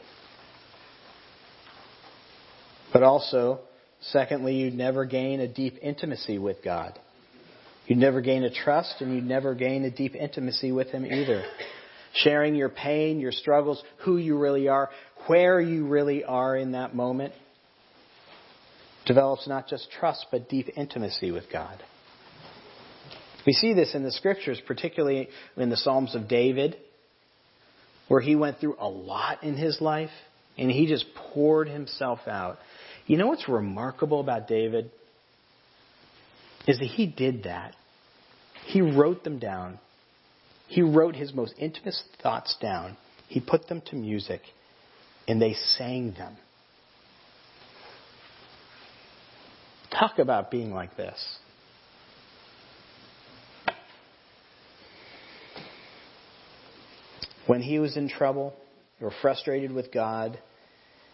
But 2.93 3.03
also, 3.03 3.59
secondly, 3.99 4.55
you'd 4.55 4.73
never 4.73 5.03
gain 5.03 5.41
a 5.41 5.49
deep 5.49 5.75
intimacy 5.81 6.37
with 6.37 6.63
God. 6.63 6.97
You'd 7.87 7.99
never 7.99 8.21
gain 8.21 8.43
a 8.43 8.53
trust 8.53 8.95
and 9.01 9.13
you'd 9.13 9.25
never 9.25 9.53
gain 9.53 9.83
a 9.83 9.91
deep 9.91 10.15
intimacy 10.15 10.71
with 10.71 10.87
Him 10.87 11.05
either. 11.05 11.43
Sharing 12.13 12.55
your 12.55 12.69
pain, 12.69 13.19
your 13.19 13.33
struggles, 13.33 13.83
who 14.05 14.15
you 14.15 14.37
really 14.37 14.69
are, 14.69 14.89
where 15.27 15.59
you 15.59 15.87
really 15.87 16.23
are 16.23 16.55
in 16.55 16.71
that 16.71 16.95
moment 16.95 17.33
develops 19.09 19.47
not 19.47 19.67
just 19.67 19.89
trust, 19.89 20.27
but 20.29 20.47
deep 20.49 20.69
intimacy 20.77 21.31
with 21.31 21.45
God. 21.51 21.81
We 23.47 23.53
see 23.53 23.73
this 23.73 23.95
in 23.95 24.03
the 24.03 24.11
scriptures, 24.11 24.61
particularly 24.67 25.29
in 25.57 25.71
the 25.71 25.77
Psalms 25.77 26.13
of 26.13 26.27
David, 26.27 26.77
where 28.07 28.21
he 28.21 28.35
went 28.35 28.59
through 28.59 28.75
a 28.79 28.87
lot 28.87 29.43
in 29.43 29.57
his 29.57 29.81
life 29.81 30.11
and 30.59 30.69
he 30.69 30.85
just 30.85 31.05
poured 31.15 31.67
himself 31.67 32.19
out. 32.27 32.59
You 33.07 33.17
know 33.17 33.25
what's 33.25 33.49
remarkable 33.49 34.19
about 34.19 34.47
David? 34.47 34.91
Is 36.67 36.77
that 36.77 36.85
he 36.85 37.07
did 37.07 37.45
that. 37.45 37.75
He 38.67 38.81
wrote 38.81 39.23
them 39.23 39.39
down. 39.39 39.79
He 40.67 40.83
wrote 40.83 41.15
his 41.15 41.33
most 41.33 41.55
intimate 41.57 41.95
thoughts 42.21 42.55
down. 42.61 42.95
He 43.27 43.39
put 43.39 43.67
them 43.69 43.81
to 43.87 43.95
music 43.95 44.41
and 45.27 45.41
they 45.41 45.53
sang 45.53 46.13
them. 46.13 46.37
Talk 49.91 50.19
about 50.19 50.51
being 50.51 50.71
like 50.71 50.95
this. 50.95 51.37
When 57.47 57.61
he 57.61 57.79
was 57.79 57.97
in 57.97 58.09
trouble 58.09 58.53
or 59.01 59.11
frustrated 59.21 59.71
with 59.71 59.91
God, 59.91 60.39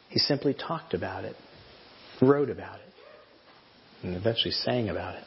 he 0.09 0.19
simply 0.19 0.53
talked 0.53 0.93
about 0.93 1.23
it, 1.23 1.35
wrote 2.21 2.49
about 2.49 2.79
it, 2.79 2.93
and 4.03 4.15
eventually 4.15 4.51
sang 4.51 4.89
about 4.89 5.15
it. 5.15 5.23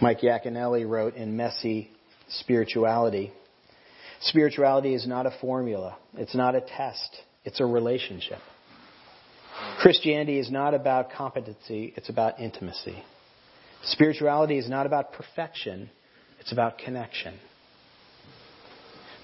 Mike 0.00 0.20
Yaconelli 0.20 0.88
wrote 0.88 1.14
in 1.14 1.36
Messy 1.36 1.90
Spirituality 2.28 3.32
Spirituality 4.22 4.94
is 4.94 5.06
not 5.06 5.26
a 5.26 5.32
formula. 5.40 5.96
It's 6.14 6.34
not 6.34 6.54
a 6.54 6.60
test. 6.60 7.16
It's 7.44 7.60
a 7.60 7.66
relationship. 7.66 8.38
Christianity 9.82 10.38
is 10.38 10.48
not 10.48 10.74
about 10.74 11.10
competency. 11.10 11.92
It's 11.96 12.08
about 12.08 12.38
intimacy. 12.38 13.02
Spirituality 13.82 14.56
is 14.56 14.68
not 14.68 14.86
about 14.86 15.12
perfection. 15.12 15.90
It's 16.38 16.52
about 16.52 16.78
connection. 16.78 17.34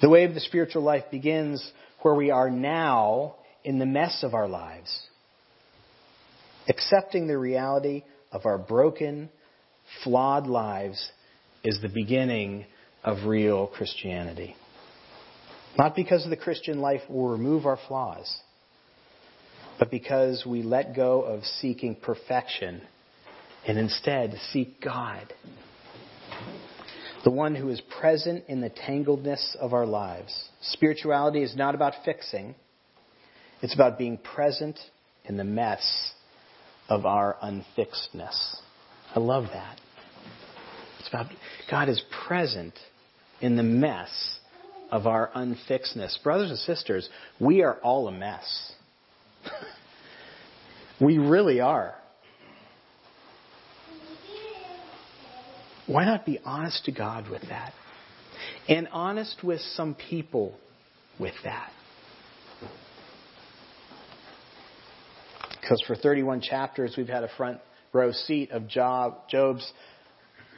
The 0.00 0.08
way 0.08 0.24
of 0.24 0.34
the 0.34 0.40
spiritual 0.40 0.82
life 0.82 1.04
begins 1.12 1.64
where 2.02 2.14
we 2.14 2.32
are 2.32 2.50
now 2.50 3.36
in 3.62 3.78
the 3.78 3.86
mess 3.86 4.24
of 4.24 4.34
our 4.34 4.48
lives. 4.48 4.90
Accepting 6.68 7.28
the 7.28 7.38
reality 7.38 8.02
of 8.32 8.44
our 8.44 8.58
broken, 8.58 9.30
flawed 10.02 10.48
lives 10.48 11.12
is 11.62 11.80
the 11.80 11.88
beginning 11.88 12.66
of 13.04 13.28
real 13.28 13.68
Christianity. 13.68 14.56
Not 15.78 15.94
because 15.94 16.26
the 16.28 16.36
Christian 16.36 16.80
life 16.80 17.02
will 17.08 17.28
remove 17.28 17.64
our 17.64 17.78
flaws, 17.86 18.40
but 19.78 19.90
because 19.90 20.44
we 20.46 20.62
let 20.62 20.94
go 20.94 21.22
of 21.22 21.44
seeking 21.44 21.94
perfection 21.94 22.82
and 23.66 23.78
instead 23.78 24.34
seek 24.52 24.80
God. 24.80 25.32
The 27.24 27.30
one 27.30 27.54
who 27.54 27.68
is 27.68 27.80
present 28.00 28.44
in 28.48 28.60
the 28.60 28.70
tangledness 28.70 29.56
of 29.56 29.72
our 29.72 29.86
lives. 29.86 30.48
Spirituality 30.62 31.42
is 31.42 31.56
not 31.56 31.74
about 31.74 31.94
fixing, 32.04 32.54
it's 33.60 33.74
about 33.74 33.98
being 33.98 34.18
present 34.18 34.78
in 35.24 35.36
the 35.36 35.44
mess 35.44 36.12
of 36.88 37.04
our 37.04 37.36
unfixedness. 37.42 38.56
I 39.14 39.20
love 39.20 39.44
that. 39.52 39.80
It's 41.00 41.08
about 41.08 41.26
God 41.70 41.88
is 41.88 42.02
present 42.26 42.74
in 43.40 43.56
the 43.56 43.62
mess 43.62 44.38
of 44.90 45.06
our 45.06 45.30
unfixedness. 45.34 46.22
Brothers 46.22 46.50
and 46.50 46.58
sisters, 46.60 47.08
we 47.40 47.62
are 47.62 47.74
all 47.82 48.08
a 48.08 48.12
mess. 48.12 48.72
we 51.00 51.18
really 51.18 51.60
are. 51.60 51.94
Why 55.86 56.04
not 56.04 56.26
be 56.26 56.38
honest 56.44 56.84
to 56.84 56.92
God 56.92 57.30
with 57.30 57.42
that? 57.48 57.72
And 58.68 58.88
honest 58.92 59.42
with 59.42 59.60
some 59.60 59.94
people 59.94 60.54
with 61.18 61.34
that. 61.44 61.72
Because 65.60 65.82
for 65.86 65.96
31 65.96 66.42
chapters, 66.42 66.94
we've 66.96 67.08
had 67.08 67.24
a 67.24 67.30
front 67.36 67.58
row 67.92 68.12
seat 68.12 68.50
of 68.50 68.68
Job's 68.68 69.72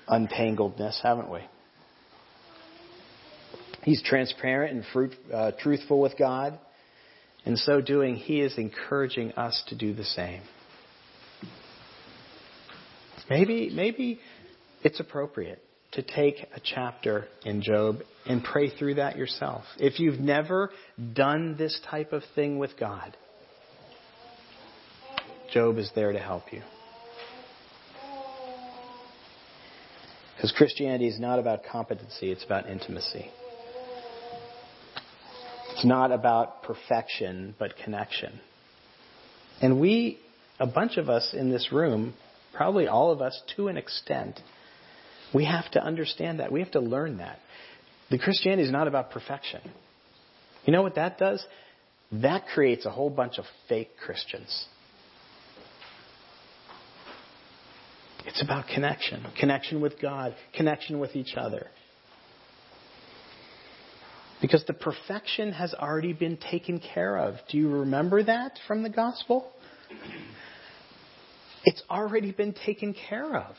untangledness, 0.08 1.00
haven't 1.02 1.30
we? 1.30 1.40
He's 3.82 4.02
transparent 4.02 4.74
and 4.74 4.84
fruit, 4.92 5.14
uh, 5.32 5.52
truthful 5.58 6.00
with 6.00 6.18
God. 6.18 6.58
In 7.46 7.56
so 7.56 7.80
doing, 7.80 8.16
he 8.16 8.40
is 8.40 8.56
encouraging 8.58 9.32
us 9.32 9.62
to 9.68 9.74
do 9.76 9.94
the 9.94 10.04
same. 10.04 10.42
Maybe, 13.28 13.70
maybe 13.70 14.20
it's 14.82 15.00
appropriate 15.00 15.62
to 15.92 16.02
take 16.02 16.46
a 16.54 16.60
chapter 16.62 17.26
in 17.44 17.62
Job 17.62 17.98
and 18.26 18.42
pray 18.42 18.70
through 18.70 18.94
that 18.94 19.16
yourself. 19.16 19.64
If 19.78 20.00
you've 20.00 20.20
never 20.20 20.70
done 21.14 21.56
this 21.56 21.80
type 21.88 22.12
of 22.12 22.22
thing 22.34 22.58
with 22.58 22.78
God, 22.78 23.16
Job 25.52 25.78
is 25.78 25.90
there 25.94 26.12
to 26.12 26.18
help 26.18 26.52
you. 26.52 26.62
Because 30.36 30.52
Christianity 30.52 31.06
is 31.06 31.20
not 31.20 31.38
about 31.38 31.60
competency, 31.70 32.30
it's 32.30 32.44
about 32.44 32.68
intimacy. 32.68 33.30
It's 35.80 35.86
not 35.86 36.12
about 36.12 36.62
perfection, 36.62 37.54
but 37.58 37.74
connection. 37.82 38.38
And 39.62 39.80
we, 39.80 40.18
a 40.58 40.66
bunch 40.66 40.98
of 40.98 41.08
us 41.08 41.32
in 41.32 41.50
this 41.50 41.72
room, 41.72 42.12
probably 42.52 42.86
all 42.86 43.12
of 43.12 43.22
us 43.22 43.40
to 43.56 43.68
an 43.68 43.78
extent, 43.78 44.38
we 45.34 45.46
have 45.46 45.70
to 45.70 45.82
understand 45.82 46.40
that. 46.40 46.52
We 46.52 46.60
have 46.60 46.72
to 46.72 46.80
learn 46.80 47.16
that. 47.16 47.38
The 48.10 48.18
Christianity 48.18 48.64
is 48.64 48.70
not 48.70 48.88
about 48.88 49.10
perfection. 49.10 49.62
You 50.66 50.74
know 50.74 50.82
what 50.82 50.96
that 50.96 51.16
does? 51.16 51.42
That 52.12 52.44
creates 52.52 52.84
a 52.84 52.90
whole 52.90 53.08
bunch 53.08 53.38
of 53.38 53.46
fake 53.66 53.92
Christians. 54.04 54.66
It's 58.26 58.42
about 58.42 58.66
connection 58.66 59.24
connection 59.40 59.80
with 59.80 59.98
God, 59.98 60.34
connection 60.54 60.98
with 61.00 61.16
each 61.16 61.36
other. 61.38 61.68
Because 64.40 64.64
the 64.66 64.72
perfection 64.72 65.52
has 65.52 65.74
already 65.74 66.12
been 66.12 66.38
taken 66.38 66.80
care 66.80 67.18
of. 67.18 67.34
Do 67.50 67.58
you 67.58 67.68
remember 67.68 68.22
that 68.24 68.58
from 68.66 68.82
the 68.82 68.88
gospel? 68.88 69.50
It's 71.64 71.82
already 71.90 72.32
been 72.32 72.54
taken 72.54 72.94
care 73.08 73.36
of. 73.36 73.54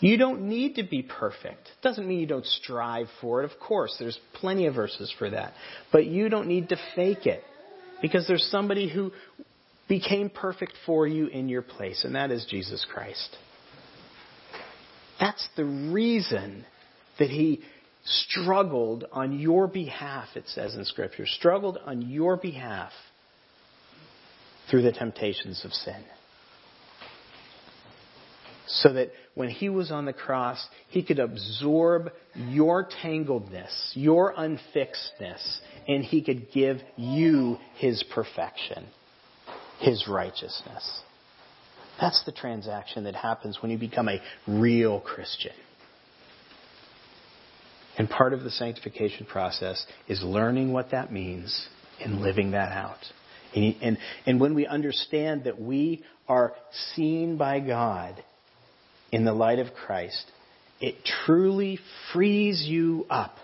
You 0.00 0.16
don't 0.16 0.48
need 0.48 0.76
to 0.76 0.82
be 0.82 1.02
perfect. 1.02 1.68
Doesn't 1.82 2.08
mean 2.08 2.18
you 2.18 2.26
don't 2.26 2.46
strive 2.46 3.06
for 3.20 3.42
it. 3.42 3.52
Of 3.52 3.60
course, 3.60 3.94
there's 4.00 4.18
plenty 4.34 4.66
of 4.66 4.74
verses 4.74 5.14
for 5.18 5.30
that. 5.30 5.52
But 5.92 6.06
you 6.06 6.28
don't 6.28 6.48
need 6.48 6.70
to 6.70 6.76
fake 6.96 7.26
it. 7.26 7.44
Because 8.00 8.26
there's 8.26 8.44
somebody 8.50 8.92
who 8.92 9.12
became 9.88 10.28
perfect 10.28 10.72
for 10.86 11.06
you 11.06 11.26
in 11.26 11.48
your 11.48 11.62
place, 11.62 12.02
and 12.04 12.16
that 12.16 12.32
is 12.32 12.44
Jesus 12.50 12.84
Christ. 12.92 13.36
That's 15.20 15.46
the 15.56 15.64
reason 15.64 16.64
that 17.20 17.30
he 17.30 17.60
struggled 18.04 19.04
on 19.12 19.38
your 19.38 19.66
behalf, 19.66 20.28
it 20.34 20.44
says 20.48 20.74
in 20.74 20.84
Scripture, 20.84 21.26
struggled 21.26 21.78
on 21.84 22.02
your 22.02 22.36
behalf 22.36 22.92
through 24.70 24.82
the 24.82 24.92
temptations 24.92 25.64
of 25.64 25.72
sin. 25.72 26.04
So 28.66 28.92
that 28.94 29.10
when 29.34 29.50
he 29.50 29.68
was 29.68 29.90
on 29.90 30.06
the 30.06 30.12
cross, 30.12 30.64
he 30.88 31.02
could 31.02 31.18
absorb 31.18 32.10
your 32.34 32.88
tangledness, 33.02 33.92
your 33.94 34.32
unfixedness, 34.34 35.58
and 35.86 36.04
he 36.04 36.22
could 36.22 36.50
give 36.52 36.78
you 36.96 37.58
his 37.74 38.02
perfection, 38.14 38.86
his 39.78 40.08
righteousness. 40.08 41.00
That's 42.00 42.24
the 42.24 42.32
transaction 42.32 43.04
that 43.04 43.14
happens 43.14 43.58
when 43.60 43.70
you 43.70 43.78
become 43.78 44.08
a 44.08 44.20
real 44.46 45.00
Christian. 45.00 45.52
And 47.98 48.08
part 48.08 48.32
of 48.32 48.42
the 48.42 48.50
sanctification 48.50 49.26
process 49.26 49.84
is 50.08 50.22
learning 50.22 50.72
what 50.72 50.90
that 50.92 51.12
means 51.12 51.68
and 52.00 52.20
living 52.20 52.52
that 52.52 52.72
out. 52.72 52.98
And, 53.54 53.76
and, 53.82 53.98
and 54.26 54.40
when 54.40 54.54
we 54.54 54.66
understand 54.66 55.44
that 55.44 55.60
we 55.60 56.02
are 56.28 56.54
seen 56.94 57.36
by 57.36 57.60
God 57.60 58.22
in 59.10 59.24
the 59.24 59.34
light 59.34 59.58
of 59.58 59.74
Christ, 59.74 60.24
it 60.80 60.96
truly 61.26 61.78
frees 62.12 62.64
you 62.66 63.06
up 63.10 63.36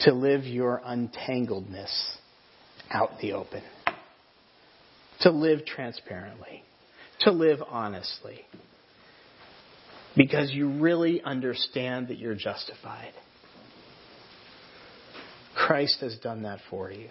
to 0.00 0.12
live 0.12 0.44
your 0.44 0.80
untangledness 0.86 2.16
out 2.90 3.12
in 3.12 3.16
the 3.20 3.32
open, 3.32 3.62
to 5.20 5.30
live 5.30 5.64
transparently, 5.64 6.62
to 7.20 7.32
live 7.32 7.58
honestly, 7.68 8.44
because 10.16 10.50
you 10.52 10.68
really 10.80 11.22
understand 11.22 12.08
that 12.08 12.18
you're 12.18 12.34
justified. 12.34 13.12
Christ 15.54 16.00
has 16.00 16.16
done 16.18 16.42
that 16.42 16.60
for 16.70 16.90
you. 16.90 17.10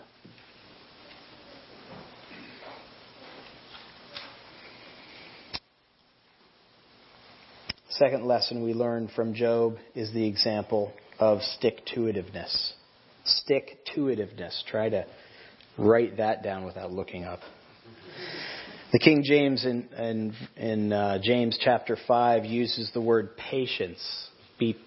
Second 7.90 8.26
lesson 8.26 8.64
we 8.64 8.74
learn 8.74 9.10
from 9.16 9.34
Job 9.34 9.78
is 9.94 10.12
the 10.14 10.28
example 10.28 10.92
of 11.18 11.42
stick 11.42 11.86
to 11.94 12.02
itiveness. 12.02 12.74
Stick 13.24 13.86
to 13.94 14.02
itiveness. 14.02 14.66
Try 14.70 14.90
to 14.90 15.06
write 15.78 16.18
that 16.18 16.44
down 16.44 16.66
without 16.66 16.92
looking 16.92 17.24
up. 17.24 17.40
The 18.96 19.00
King 19.00 19.24
James 19.26 19.66
in, 19.66 19.90
in, 19.98 20.34
in 20.56 20.94
uh, 20.94 21.18
James 21.22 21.60
chapter 21.62 21.98
5 22.08 22.46
uses 22.46 22.90
the 22.94 23.02
word 23.02 23.36
patience. 23.36 24.00
Be, 24.58 24.78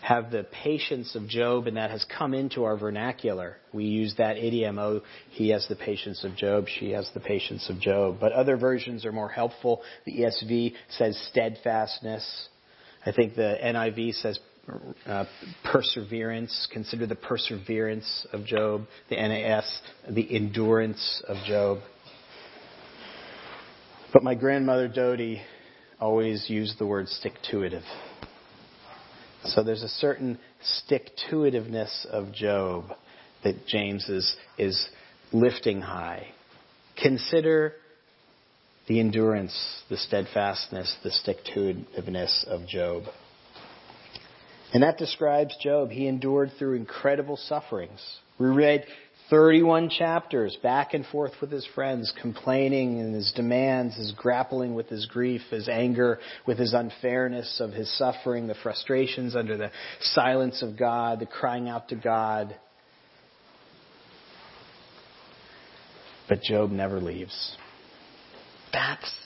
have 0.00 0.32
the 0.32 0.44
patience 0.64 1.14
of 1.14 1.28
Job, 1.28 1.68
and 1.68 1.76
that 1.76 1.92
has 1.92 2.04
come 2.18 2.34
into 2.34 2.64
our 2.64 2.76
vernacular. 2.76 3.58
We 3.72 3.84
use 3.84 4.16
that 4.18 4.36
idiom, 4.36 4.80
oh, 4.80 5.02
he 5.30 5.50
has 5.50 5.64
the 5.68 5.76
patience 5.76 6.24
of 6.24 6.34
Job, 6.34 6.64
she 6.66 6.90
has 6.90 7.08
the 7.14 7.20
patience 7.20 7.70
of 7.70 7.78
Job. 7.78 8.16
But 8.20 8.32
other 8.32 8.56
versions 8.56 9.06
are 9.06 9.12
more 9.12 9.28
helpful. 9.28 9.82
The 10.06 10.22
ESV 10.22 10.74
says 10.98 11.16
steadfastness. 11.30 12.48
I 13.06 13.12
think 13.12 13.36
the 13.36 13.58
NIV 13.62 14.14
says 14.14 14.40
uh, 15.06 15.24
perseverance. 15.64 16.66
Consider 16.72 17.06
the 17.06 17.14
perseverance 17.14 18.26
of 18.32 18.44
Job. 18.44 18.86
The 19.08 19.14
NAS, 19.14 19.82
the 20.10 20.34
endurance 20.34 21.22
of 21.28 21.36
Job. 21.46 21.78
But 24.12 24.22
my 24.22 24.34
grandmother 24.34 24.88
Dodie 24.88 25.40
always 25.98 26.50
used 26.50 26.78
the 26.78 26.86
word 26.86 27.08
stick 27.08 27.32
to 27.50 27.58
itive. 27.58 27.84
So 29.44 29.62
there's 29.62 29.82
a 29.82 29.88
certain 29.88 30.38
stick 30.62 31.10
to 31.30 31.36
itiveness 31.36 32.06
of 32.06 32.32
Job 32.32 32.92
that 33.42 33.66
James 33.66 34.08
is, 34.08 34.36
is 34.58 34.88
lifting 35.32 35.80
high. 35.80 36.28
Consider 37.02 37.74
the 38.86 39.00
endurance, 39.00 39.82
the 39.88 39.96
steadfastness, 39.96 40.94
the 41.02 41.10
stick 41.10 41.38
to 41.54 41.84
itiveness 41.96 42.46
of 42.46 42.66
Job. 42.66 43.04
And 44.74 44.82
that 44.82 44.98
describes 44.98 45.56
Job. 45.62 45.90
He 45.90 46.06
endured 46.06 46.52
through 46.58 46.76
incredible 46.76 47.36
sufferings. 47.36 48.00
We 48.38 48.46
read 48.46 48.84
31 49.32 49.88
chapters 49.88 50.58
back 50.62 50.92
and 50.92 51.06
forth 51.06 51.32
with 51.40 51.50
his 51.50 51.66
friends, 51.74 52.12
complaining 52.20 53.00
and 53.00 53.14
his 53.14 53.32
demands, 53.34 53.96
his 53.96 54.12
grappling 54.14 54.74
with 54.74 54.90
his 54.90 55.06
grief, 55.06 55.40
his 55.48 55.70
anger, 55.70 56.18
with 56.46 56.58
his 56.58 56.74
unfairness 56.74 57.58
of 57.58 57.70
his 57.70 57.90
suffering, 57.96 58.46
the 58.46 58.54
frustrations 58.62 59.34
under 59.34 59.56
the 59.56 59.70
silence 60.00 60.60
of 60.60 60.78
God, 60.78 61.18
the 61.18 61.24
crying 61.24 61.66
out 61.66 61.88
to 61.88 61.96
God. 61.96 62.54
But 66.28 66.42
Job 66.42 66.70
never 66.70 67.00
leaves. 67.00 67.56
That's 68.70 69.16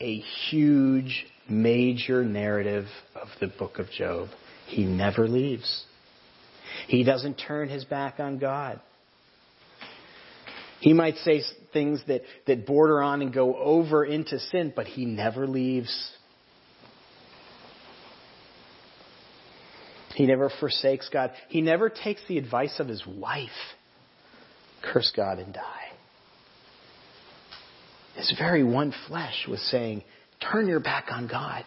a 0.00 0.18
huge, 0.50 1.26
major 1.48 2.24
narrative 2.24 2.86
of 3.20 3.26
the 3.40 3.48
book 3.48 3.80
of 3.80 3.90
Job. 3.90 4.28
He 4.68 4.84
never 4.84 5.26
leaves. 5.26 5.84
He 6.86 7.02
doesn't 7.02 7.34
turn 7.34 7.68
his 7.68 7.84
back 7.84 8.20
on 8.20 8.38
God. 8.38 8.80
He 10.80 10.92
might 10.92 11.16
say 11.18 11.42
things 11.72 12.00
that, 12.06 12.22
that 12.46 12.66
border 12.66 13.02
on 13.02 13.22
and 13.22 13.32
go 13.32 13.56
over 13.56 14.04
into 14.04 14.38
sin, 14.38 14.72
but 14.74 14.86
he 14.86 15.04
never 15.04 15.46
leaves. 15.46 16.12
He 20.14 20.26
never 20.26 20.50
forsakes 20.60 21.08
God. 21.08 21.32
He 21.48 21.60
never 21.60 21.88
takes 21.88 22.20
the 22.28 22.38
advice 22.38 22.80
of 22.80 22.88
his 22.88 23.04
wife. 23.06 23.50
Curse 24.82 25.12
God 25.14 25.38
and 25.38 25.52
die. 25.52 25.88
His 28.16 28.34
very 28.36 28.64
one 28.64 28.92
flesh 29.06 29.46
was 29.48 29.60
saying, 29.70 30.02
Turn 30.40 30.66
your 30.66 30.80
back 30.80 31.06
on 31.10 31.28
God. 31.28 31.64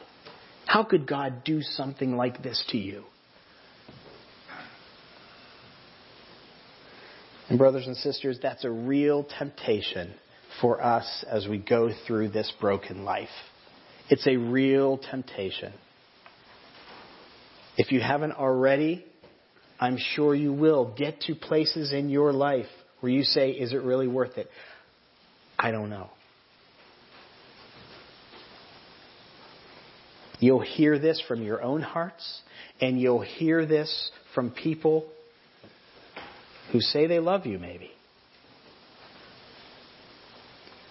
How 0.66 0.84
could 0.84 1.08
God 1.08 1.44
do 1.44 1.62
something 1.62 2.16
like 2.16 2.44
this 2.44 2.64
to 2.70 2.78
you? 2.78 3.04
And, 7.52 7.58
brothers 7.58 7.86
and 7.86 7.98
sisters, 7.98 8.40
that's 8.42 8.64
a 8.64 8.72
real 8.72 9.26
temptation 9.26 10.14
for 10.62 10.82
us 10.82 11.26
as 11.30 11.50
we 11.50 11.58
go 11.58 11.90
through 12.08 12.30
this 12.30 12.50
broken 12.62 13.04
life. 13.04 13.28
It's 14.10 14.26
a 14.26 14.38
real 14.38 14.98
temptation. 14.98 15.74
If 17.76 17.92
you 17.92 18.00
haven't 18.00 18.32
already, 18.32 19.04
I'm 19.82 19.98
sure 19.98 20.34
you 20.34 20.54
will 20.54 20.96
get 20.98 21.20
to 21.24 21.36
places 21.36 21.92
in 21.92 22.10
your 22.10 22.32
life 22.32 22.68
where 23.02 23.12
you 23.12 23.24
say, 23.24 23.52
Is 23.52 23.74
it 23.74 23.82
really 23.82 24.08
worth 24.08 24.38
it? 24.38 24.48
I 25.60 25.72
don't 25.72 25.90
know. 25.90 26.10
You'll 30.40 30.62
hear 30.62 31.00
this 31.00 31.22
from 31.28 31.44
your 31.44 31.62
own 31.62 31.82
hearts, 31.82 32.44
and 32.80 32.98
you'll 32.98 33.20
hear 33.20 33.66
this 33.66 34.10
from 34.34 34.52
people 34.52 35.06
who 36.72 36.80
say 36.80 37.08
they 37.08 37.20
love 37.20 37.46
you, 37.46 37.60
maybe. 37.60 37.92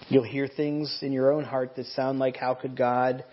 You'll 0.08 0.24
hear 0.24 0.48
things 0.48 0.98
in 1.02 1.12
your 1.12 1.32
own 1.32 1.44
heart 1.44 1.76
that 1.76 1.86
sound 1.86 2.18
like, 2.18 2.36
How 2.36 2.54
could 2.54 2.76
God, 2.76 3.24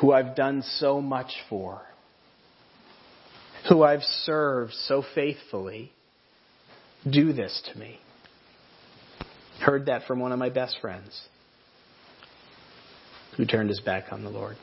who 0.00 0.12
I've 0.12 0.34
done 0.34 0.62
so 0.78 1.00
much 1.00 1.32
for, 1.48 1.80
who 3.68 3.82
I've 3.82 4.02
served 4.02 4.72
so 4.72 5.02
faithfully, 5.14 5.92
do 7.08 7.32
this 7.32 7.62
to 7.72 7.78
me? 7.78 8.00
Heard 9.60 9.86
that 9.86 10.06
from 10.06 10.20
one 10.20 10.32
of 10.32 10.38
my 10.38 10.50
best 10.50 10.78
friends 10.80 11.28
who 13.36 13.44
turned 13.44 13.68
his 13.68 13.80
back 13.80 14.06
on 14.12 14.24
the 14.24 14.30
Lord. 14.30 14.56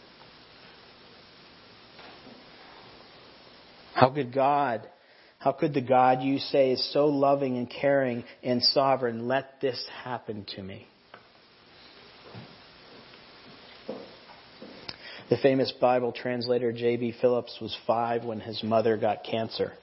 How 3.94 4.10
could 4.10 4.34
God, 4.34 4.88
how 5.44 5.52
could 5.52 5.74
the 5.74 5.82
God 5.82 6.22
you 6.22 6.40
say 6.40 6.72
is 6.72 6.94
so 6.94 7.08
loving 7.08 7.58
and 7.58 7.70
caring 7.70 8.24
and 8.44 8.64
sovereign 8.64 9.28
let 9.28 9.60
this 9.60 9.86
happen 10.06 10.46
to 10.56 10.64
me? 10.64 10.88
The 15.30 15.36
famous 15.36 15.74
Bible 15.82 16.14
translator 16.14 16.72
J.B. 16.72 17.16
Phillips 17.20 17.58
was 17.60 17.76
five 17.86 18.24
when 18.24 18.40
his 18.40 18.64
mother 18.64 18.96
got 18.96 19.26
cancer. 19.26 19.74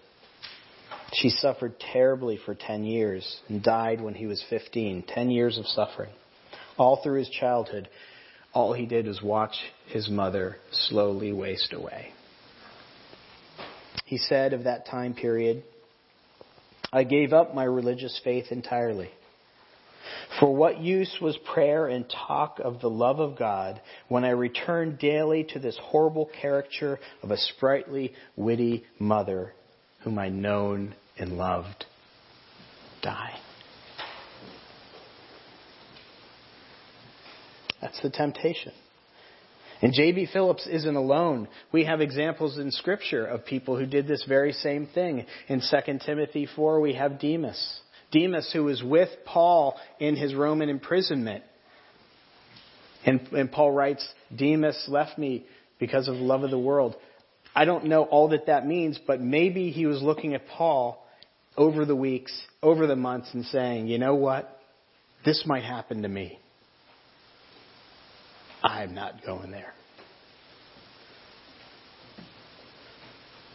She 1.12 1.28
suffered 1.28 1.78
terribly 1.78 2.38
for 2.46 2.54
10 2.54 2.84
years 2.84 3.40
and 3.50 3.62
died 3.62 4.00
when 4.00 4.14
he 4.14 4.26
was 4.26 4.42
15. 4.48 5.04
10 5.08 5.30
years 5.30 5.58
of 5.58 5.66
suffering. 5.66 6.12
All 6.78 7.02
through 7.02 7.18
his 7.18 7.28
childhood, 7.28 7.86
all 8.54 8.72
he 8.72 8.86
did 8.86 9.06
was 9.06 9.20
watch 9.20 9.56
his 9.88 10.08
mother 10.08 10.56
slowly 10.70 11.34
waste 11.34 11.74
away 11.74 12.14
he 14.04 14.18
said 14.18 14.52
of 14.52 14.64
that 14.64 14.86
time 14.86 15.14
period, 15.14 15.62
I 16.92 17.04
gave 17.04 17.32
up 17.32 17.54
my 17.54 17.64
religious 17.64 18.20
faith 18.24 18.46
entirely. 18.50 19.10
For 20.38 20.54
what 20.54 20.80
use 20.80 21.18
was 21.20 21.36
prayer 21.52 21.86
and 21.86 22.04
talk 22.08 22.60
of 22.60 22.80
the 22.80 22.90
love 22.90 23.20
of 23.20 23.36
God 23.38 23.80
when 24.08 24.24
I 24.24 24.30
returned 24.30 24.98
daily 24.98 25.44
to 25.52 25.58
this 25.58 25.78
horrible 25.80 26.30
caricature 26.40 26.98
of 27.22 27.30
a 27.30 27.36
sprightly, 27.36 28.12
witty 28.36 28.84
mother 28.98 29.52
whom 30.02 30.18
I 30.18 30.28
known 30.28 30.94
and 31.18 31.36
loved 31.36 31.84
die? 33.02 33.38
That's 37.80 38.00
the 38.02 38.10
temptation. 38.10 38.72
And 39.82 39.94
J.B. 39.94 40.28
Phillips 40.32 40.66
isn't 40.66 40.96
alone. 40.96 41.48
We 41.72 41.84
have 41.84 42.00
examples 42.00 42.58
in 42.58 42.70
Scripture 42.70 43.24
of 43.24 43.46
people 43.46 43.78
who 43.78 43.86
did 43.86 44.06
this 44.06 44.24
very 44.28 44.52
same 44.52 44.86
thing. 44.86 45.24
In 45.48 45.60
2 45.60 45.98
Timothy 46.04 46.46
4, 46.54 46.80
we 46.80 46.94
have 46.94 47.18
Demas. 47.18 47.80
Demas, 48.12 48.50
who 48.52 48.64
was 48.64 48.82
with 48.82 49.08
Paul 49.24 49.78
in 49.98 50.16
his 50.16 50.34
Roman 50.34 50.68
imprisonment. 50.68 51.44
And, 53.06 53.26
and 53.32 53.50
Paul 53.50 53.72
writes, 53.72 54.06
Demas 54.34 54.84
left 54.88 55.16
me 55.16 55.46
because 55.78 56.08
of 56.08 56.16
the 56.16 56.22
love 56.22 56.42
of 56.42 56.50
the 56.50 56.58
world. 56.58 56.96
I 57.54 57.64
don't 57.64 57.86
know 57.86 58.04
all 58.04 58.28
that 58.28 58.46
that 58.46 58.66
means, 58.66 58.98
but 59.06 59.20
maybe 59.20 59.70
he 59.70 59.86
was 59.86 60.02
looking 60.02 60.34
at 60.34 60.46
Paul 60.46 61.04
over 61.56 61.84
the 61.86 61.96
weeks, 61.96 62.38
over 62.62 62.86
the 62.86 62.96
months, 62.96 63.30
and 63.32 63.44
saying, 63.46 63.88
you 63.88 63.98
know 63.98 64.14
what? 64.14 64.60
This 65.24 65.44
might 65.46 65.64
happen 65.64 66.02
to 66.02 66.08
me. 66.08 66.38
I'm 68.80 68.94
not 68.94 69.22
going 69.26 69.50
there. 69.50 69.74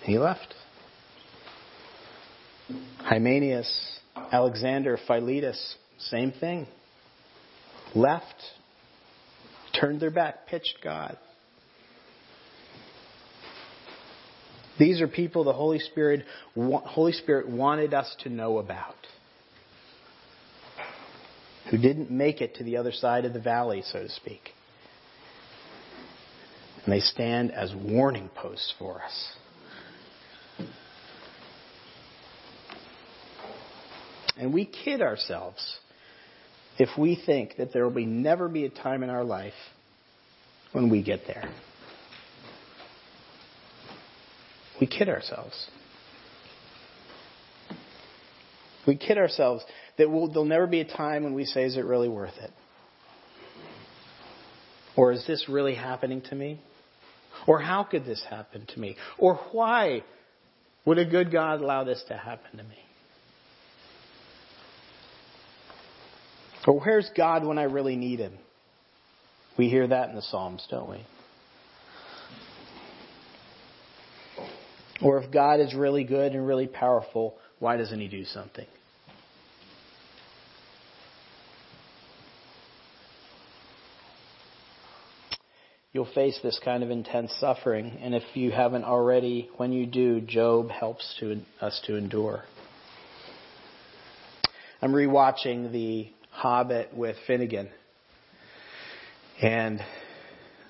He 0.04 0.20
left. 0.20 0.54
Hymenaeus, 3.00 4.00
Alexander, 4.32 5.00
Philetus, 5.08 5.78
same 5.98 6.32
thing. 6.32 6.68
Left, 7.96 8.36
turned 9.80 10.00
their 10.00 10.12
back, 10.12 10.46
pitched 10.46 10.78
God. 10.84 11.18
These 14.78 15.02
are 15.02 15.08
people 15.08 15.44
the 15.44 15.54
Holy 15.54 15.80
Spirit, 15.80 16.24
Holy 16.56 17.14
Spirit 17.14 17.50
wanted 17.50 17.96
us 17.96 18.16
to 18.20 18.30
know 18.30 18.60
about. 18.60 18.96
Who 21.72 21.80
didn't 21.80 22.12
make 22.12 22.42
it 22.42 22.56
to 22.56 22.64
the 22.64 22.78
other 22.78 22.92
side 22.92 23.26
of 23.26 23.34
the 23.34 23.40
valley, 23.40 23.82
so 23.92 24.04
to 24.04 24.10
speak. 24.10 24.52
And 26.86 26.94
they 26.94 27.00
stand 27.00 27.52
as 27.52 27.74
warning 27.74 28.30
posts 28.36 28.74
for 28.78 29.02
us. 29.02 29.32
And 34.38 34.54
we 34.54 34.66
kid 34.66 35.02
ourselves 35.02 35.80
if 36.78 36.90
we 36.98 37.20
think 37.26 37.56
that 37.58 37.74
there 37.74 37.84
will 37.84 37.96
be 37.96 38.06
never 38.06 38.48
be 38.48 38.66
a 38.66 38.70
time 38.70 39.02
in 39.02 39.10
our 39.10 39.24
life 39.24 39.54
when 40.74 40.90
we 40.90 41.02
get 41.02 41.22
there. 41.26 41.50
We 44.80 44.88
kid 44.88 45.10
ourselves. 45.10 45.70
We 48.86 48.98
kid 48.98 49.18
ourselves 49.18 49.64
that 49.98 50.12
we'll, 50.12 50.28
there'll 50.28 50.46
never 50.46 50.68
be 50.68 50.82
a 50.82 50.86
time 50.86 51.24
when 51.24 51.34
we 51.34 51.46
say, 51.46 51.64
is 51.64 51.78
it 51.78 51.86
really 51.86 52.10
worth 52.10 52.38
it? 52.40 52.52
Or 54.96 55.12
is 55.12 55.26
this 55.26 55.48
really 55.50 55.76
happening 55.76 56.22
to 56.30 56.36
me? 56.36 56.60
Or 57.48 57.60
how 57.60 57.84
could 57.84 58.06
this 58.06 58.24
happen 58.30 58.66
to 58.74 58.80
me? 58.80 58.96
Or 59.18 59.36
why 59.52 60.04
would 60.86 60.98
a 60.98 61.06
good 61.06 61.32
God 61.32 61.62
allow 61.62 61.84
this 61.84 62.04
to 62.08 62.18
happen 62.18 62.58
to 62.58 62.64
me? 62.64 62.78
Or 66.68 66.80
where's 66.80 67.10
God 67.16 67.46
when 67.46 67.58
I 67.60 67.64
really 67.64 67.96
need 67.96 68.20
Him? 68.20 68.34
We 69.58 69.70
hear 69.70 69.88
that 69.88 70.10
in 70.10 70.16
the 70.16 70.22
Psalms, 70.22 70.66
don't 70.70 70.90
we? 70.90 71.06
Or 75.02 75.22
if 75.22 75.32
God 75.32 75.60
is 75.60 75.74
really 75.74 76.04
good 76.04 76.34
and 76.34 76.48
really 76.48 76.68
powerful, 76.68 77.36
why 77.60 77.78
doesn't 77.78 78.00
He 78.00 78.08
do 78.08 78.26
something? 78.26 78.66
You'll 85.96 86.06
face 86.14 86.38
this 86.44 86.60
kind 86.62 86.84
of 86.84 86.92
intense 86.92 87.34
suffering. 87.40 87.98
And 88.02 88.14
if 88.14 88.24
you 88.34 88.52
haven't 88.52 88.84
already, 88.84 89.50
when 89.56 89.72
you 89.72 89.86
do, 89.86 90.20
Job 90.20 90.70
helps 90.70 91.16
to, 91.22 91.40
us 91.62 91.82
to 91.86 91.96
endure. 91.96 92.44
I'm 94.82 94.92
rewatching 94.92 95.72
The 95.72 96.10
Hobbit 96.32 96.94
with 96.94 97.16
Finnegan. 97.26 97.70
And 99.42 99.80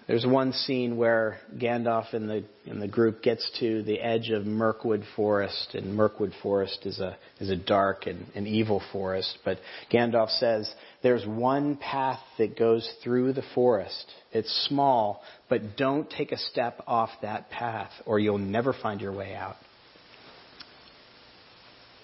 there's 0.08 0.26
one 0.26 0.54
scene 0.54 0.98
where 0.98 1.40
Gandalf 1.58 2.14
and 2.14 2.30
the 2.30 2.44
and 2.68 2.80
the 2.80 2.88
group 2.88 3.24
gets 3.24 3.50
to 3.60 3.82
the 3.84 4.00
edge 4.00 4.30
of 4.30 4.46
Mirkwood 4.46 5.04
Forest, 5.16 5.74
and 5.74 5.96
Mirkwood 5.96 6.32
Forest 6.44 6.86
is 6.86 7.00
a 7.00 7.18
is 7.40 7.50
a 7.50 7.56
dark 7.56 8.06
and, 8.06 8.26
and 8.36 8.48
evil 8.48 8.84
forest. 8.92 9.40
But 9.44 9.58
Gandalf 9.92 10.30
says 10.38 10.72
there's 11.02 11.26
one 11.26 11.76
path 11.78 12.20
that 12.38 12.58
goes 12.58 12.88
through 13.04 13.34
the 13.34 13.44
forest. 13.56 14.06
It's 14.32 14.68
small, 14.70 15.24
but 15.50 15.76
don't 15.76 16.10
take 16.10 16.32
a 16.32 16.38
step 16.38 16.82
off 16.86 17.10
that 17.24 17.50
path, 17.50 17.92
or 18.06 18.20
you'll 18.20 18.38
never 18.38 18.74
find 18.74 19.02
your 19.02 19.14
way 19.14 19.34
out. 19.34 19.56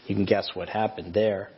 You 0.07 0.15
can 0.15 0.25
guess 0.25 0.49
what 0.55 0.69
happened 0.69 1.13
there. 1.13 1.49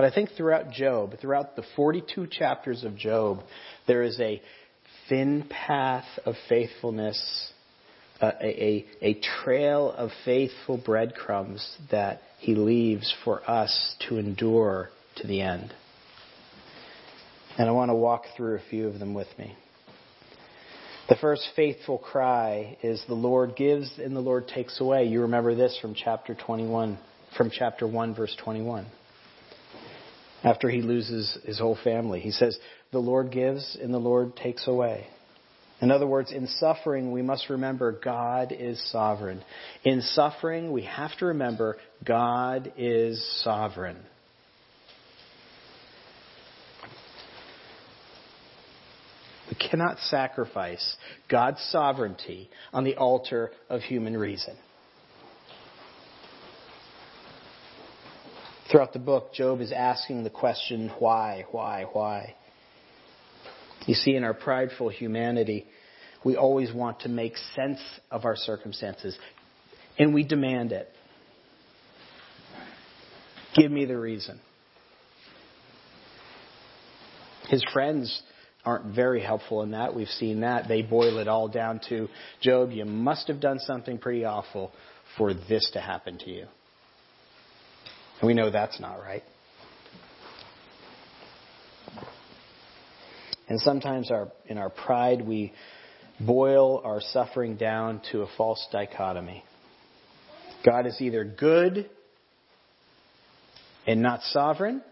But 0.00 0.10
I 0.10 0.14
think 0.14 0.30
throughout 0.34 0.70
Job, 0.70 1.18
throughout 1.20 1.56
the 1.56 1.64
42 1.76 2.28
chapters 2.28 2.84
of 2.84 2.96
Job, 2.96 3.40
there 3.86 4.02
is 4.02 4.18
a 4.18 4.40
thin 5.10 5.44
path 5.50 6.06
of 6.24 6.36
faithfulness, 6.48 7.52
uh, 8.18 8.30
a, 8.40 8.46
a, 8.46 8.86
a 9.02 9.20
trail 9.20 9.92
of 9.94 10.08
faithful 10.24 10.78
breadcrumbs 10.78 11.76
that 11.90 12.22
he 12.38 12.54
leaves 12.54 13.14
for 13.24 13.42
us 13.46 13.94
to 14.08 14.16
endure 14.16 14.88
to 15.16 15.26
the 15.26 15.42
end. 15.42 15.70
And 17.58 17.68
I 17.68 17.72
want 17.72 17.90
to 17.90 17.94
walk 17.94 18.22
through 18.38 18.54
a 18.54 18.62
few 18.70 18.88
of 18.88 19.00
them 19.00 19.12
with 19.12 19.28
me. 19.38 19.54
The 21.10 21.16
first 21.16 21.46
faithful 21.54 21.98
cry 21.98 22.78
is 22.82 23.04
the 23.06 23.12
Lord 23.12 23.54
gives 23.54 23.98
and 23.98 24.16
the 24.16 24.20
Lord 24.20 24.48
takes 24.48 24.80
away. 24.80 25.04
You 25.04 25.20
remember 25.20 25.54
this 25.54 25.78
from 25.82 25.94
chapter 25.94 26.34
21, 26.34 26.98
from 27.36 27.50
chapter 27.50 27.86
1 27.86 28.14
verse 28.14 28.34
21 28.42 28.86
after 30.42 30.68
he 30.68 30.82
loses 30.82 31.38
his 31.44 31.58
whole 31.58 31.78
family. 31.82 32.20
He 32.20 32.30
says, 32.30 32.58
The 32.92 32.98
Lord 32.98 33.30
gives 33.30 33.76
and 33.80 33.92
the 33.92 33.98
Lord 33.98 34.36
takes 34.36 34.66
away. 34.66 35.06
In 35.80 35.90
other 35.90 36.06
words, 36.06 36.30
in 36.30 36.46
suffering, 36.46 37.10
we 37.10 37.22
must 37.22 37.48
remember 37.48 37.98
God 38.04 38.52
is 38.52 38.80
sovereign. 38.90 39.42
In 39.82 40.02
suffering, 40.02 40.72
we 40.72 40.82
have 40.82 41.16
to 41.18 41.26
remember 41.26 41.78
God 42.06 42.72
is 42.76 43.24
sovereign. 43.42 43.96
We 49.50 49.56
cannot 49.56 49.98
sacrifice 49.98 50.96
God's 51.28 51.60
sovereignty 51.70 52.50
on 52.72 52.84
the 52.84 52.96
altar 52.96 53.50
of 53.68 53.80
human 53.80 54.16
reason. 54.16 54.56
Throughout 58.70 58.92
the 58.92 59.00
book, 59.00 59.32
Job 59.32 59.60
is 59.60 59.72
asking 59.72 60.22
the 60.22 60.30
question, 60.30 60.92
why, 61.00 61.44
why, 61.50 61.86
why? 61.92 62.36
You 63.86 63.94
see, 63.94 64.14
in 64.14 64.22
our 64.22 64.34
prideful 64.34 64.90
humanity, 64.90 65.66
we 66.24 66.36
always 66.36 66.72
want 66.72 67.00
to 67.00 67.08
make 67.08 67.36
sense 67.56 67.80
of 68.12 68.24
our 68.24 68.36
circumstances, 68.36 69.18
and 69.98 70.14
we 70.14 70.22
demand 70.22 70.70
it. 70.70 70.88
Give 73.56 73.72
me 73.72 73.86
the 73.86 73.98
reason. 73.98 74.40
His 77.48 77.64
friends 77.72 78.22
aren't 78.64 78.94
very 78.94 79.20
helpful 79.20 79.62
in 79.62 79.72
that. 79.72 79.96
We've 79.96 80.06
seen 80.06 80.42
that. 80.42 80.68
They 80.68 80.82
boil 80.82 81.18
it 81.18 81.26
all 81.26 81.48
down 81.48 81.80
to 81.88 82.08
Job, 82.40 82.70
you 82.70 82.84
must 82.84 83.26
have 83.26 83.40
done 83.40 83.58
something 83.58 83.98
pretty 83.98 84.24
awful 84.24 84.70
for 85.18 85.34
this 85.34 85.68
to 85.72 85.80
happen 85.80 86.18
to 86.18 86.30
you. 86.30 86.46
And 88.20 88.26
we 88.26 88.34
know 88.34 88.50
that's 88.50 88.78
not 88.80 88.96
right. 88.96 89.22
And 93.48 93.60
sometimes 93.60 94.10
our, 94.10 94.28
in 94.46 94.58
our 94.58 94.70
pride, 94.70 95.26
we 95.26 95.52
boil 96.20 96.82
our 96.84 97.00
suffering 97.00 97.56
down 97.56 98.00
to 98.12 98.22
a 98.22 98.26
false 98.36 98.64
dichotomy. 98.70 99.42
God 100.64 100.86
is 100.86 101.00
either 101.00 101.24
good 101.24 101.88
and 103.86 104.02
not 104.02 104.20
sovereign, 104.22 104.82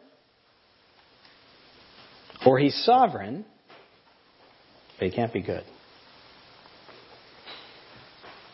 or 2.47 2.59
he's 2.59 2.75
sovereign, 2.85 3.45
but 4.99 5.09
he 5.09 5.15
can't 5.15 5.33
be 5.33 5.43
good. 5.43 5.65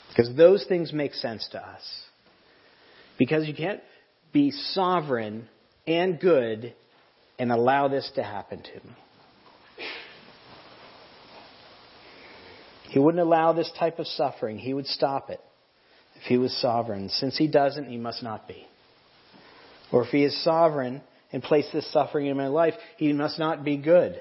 Because 0.09 0.37
those 0.37 0.65
things 0.69 0.93
make 0.93 1.15
sense 1.15 1.49
to 1.53 1.59
us. 1.59 1.83
Because 3.19 3.47
you 3.47 3.55
can't 3.55 3.81
be 4.35 4.51
sovereign 4.51 5.49
and 5.87 6.21
good 6.21 6.75
and 7.39 7.51
allow 7.51 7.89
this 7.89 8.11
to 8.17 8.23
happen 8.23 8.63
to 8.63 8.87
me. 8.87 8.95
He 12.91 12.99
wouldn't 12.99 13.23
allow 13.23 13.53
this 13.53 13.73
type 13.79 13.99
of 13.99 14.07
suffering. 14.07 14.59
He 14.59 14.75
would 14.75 14.87
stop 14.87 15.31
it 15.31 15.41
if 16.17 16.25
he 16.25 16.37
was 16.37 16.55
sovereign. 16.61 17.09
Since 17.09 17.39
he 17.39 17.49
doesn't, 17.49 17.87
he 17.87 17.97
must 17.97 18.23
not 18.23 18.47
be. 18.47 18.67
Or 19.91 20.05
if 20.05 20.11
he 20.11 20.25
is 20.25 20.45
sovereign 20.45 21.01
and 21.33 21.43
place 21.43 21.67
this 21.73 21.91
suffering 21.93 22.27
in 22.27 22.37
my 22.37 22.49
life, 22.49 22.75
he 22.97 23.13
must 23.13 23.39
not 23.39 23.65
be 23.65 23.77
good. 23.77 24.21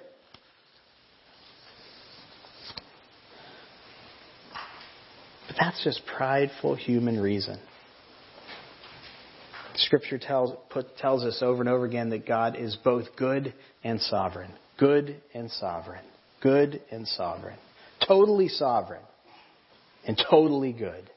But 5.47 5.55
that's 5.59 5.83
just 5.83 6.01
prideful 6.05 6.75
human 6.75 7.19
reason. 7.19 7.59
Scripture 9.75 10.17
tells, 10.17 10.55
put, 10.69 10.97
tells 10.97 11.23
us 11.23 11.39
over 11.41 11.61
and 11.61 11.69
over 11.69 11.85
again 11.85 12.09
that 12.11 12.27
God 12.27 12.55
is 12.55 12.77
both 12.83 13.15
good 13.17 13.53
and 13.83 13.99
sovereign. 14.01 14.51
Good 14.77 15.21
and 15.33 15.49
sovereign. 15.51 16.03
Good 16.41 16.81
and 16.91 17.07
sovereign. 17.07 17.57
Totally 18.07 18.49
sovereign. 18.49 19.01
And 20.05 20.21
totally 20.29 20.73
good. 20.73 21.09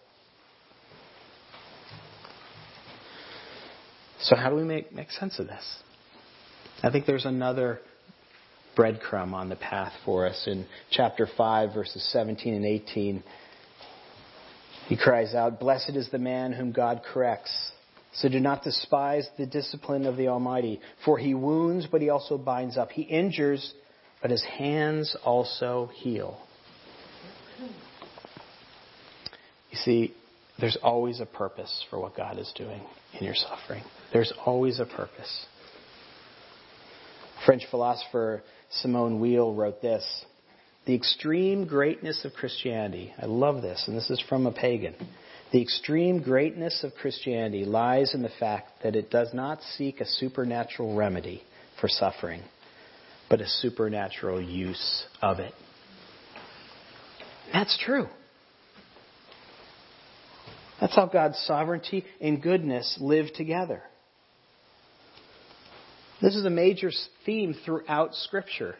So 4.20 4.36
how 4.36 4.50
do 4.50 4.56
we 4.56 4.64
make, 4.64 4.92
make 4.92 5.10
sense 5.10 5.38
of 5.38 5.46
this? 5.46 5.64
I 6.82 6.90
think 6.90 7.06
there's 7.06 7.24
another 7.24 7.80
breadcrumb 8.76 9.32
on 9.32 9.48
the 9.48 9.56
path 9.56 9.92
for 10.04 10.26
us 10.26 10.44
in 10.46 10.66
chapter 10.90 11.28
5 11.36 11.74
verses 11.74 12.06
17 12.12 12.54
and 12.54 12.64
18. 12.64 13.22
He 14.86 14.96
cries 14.96 15.34
out, 15.34 15.58
Blessed 15.58 15.96
is 15.96 16.08
the 16.10 16.18
man 16.18 16.52
whom 16.52 16.72
God 16.72 17.02
corrects. 17.12 17.72
So 18.12 18.28
do 18.28 18.40
not 18.40 18.62
despise 18.64 19.28
the 19.36 19.46
discipline 19.46 20.06
of 20.06 20.16
the 20.16 20.28
Almighty, 20.28 20.80
for 21.04 21.18
he 21.18 21.34
wounds, 21.34 21.86
but 21.90 22.00
he 22.00 22.08
also 22.08 22.38
binds 22.38 22.78
up. 22.78 22.90
He 22.90 23.02
injures, 23.02 23.74
but 24.22 24.30
his 24.30 24.42
hands 24.42 25.14
also 25.24 25.90
heal. 25.94 26.38
You 29.70 29.76
see, 29.76 30.14
there's 30.58 30.78
always 30.82 31.20
a 31.20 31.26
purpose 31.26 31.84
for 31.90 32.00
what 32.00 32.16
God 32.16 32.38
is 32.38 32.50
doing 32.56 32.80
in 33.18 33.24
your 33.24 33.34
suffering. 33.34 33.82
There's 34.12 34.32
always 34.44 34.80
a 34.80 34.86
purpose. 34.86 35.46
French 37.44 37.64
philosopher 37.70 38.42
Simone 38.70 39.20
Weil 39.20 39.54
wrote 39.54 39.82
this 39.82 40.24
The 40.86 40.94
extreme 40.94 41.66
greatness 41.66 42.24
of 42.24 42.32
Christianity, 42.32 43.12
I 43.20 43.26
love 43.26 43.62
this, 43.62 43.84
and 43.86 43.96
this 43.96 44.10
is 44.10 44.22
from 44.28 44.46
a 44.46 44.52
pagan. 44.52 44.94
The 45.52 45.62
extreme 45.62 46.22
greatness 46.22 46.82
of 46.82 46.94
Christianity 46.94 47.64
lies 47.64 48.14
in 48.14 48.22
the 48.22 48.30
fact 48.40 48.82
that 48.82 48.96
it 48.96 49.10
does 49.10 49.32
not 49.32 49.62
seek 49.76 50.00
a 50.00 50.06
supernatural 50.06 50.96
remedy 50.96 51.42
for 51.80 51.88
suffering, 51.88 52.42
but 53.30 53.40
a 53.40 53.46
supernatural 53.46 54.40
use 54.40 55.06
of 55.22 55.38
it. 55.38 55.52
That's 57.52 57.78
true. 57.84 58.08
That's 60.80 60.94
how 60.94 61.06
God's 61.06 61.38
sovereignty 61.46 62.04
and 62.20 62.42
goodness 62.42 62.98
live 63.00 63.32
together. 63.34 63.82
This 66.20 66.34
is 66.34 66.44
a 66.44 66.50
major 66.50 66.90
theme 67.24 67.54
throughout 67.64 68.14
Scripture. 68.14 68.74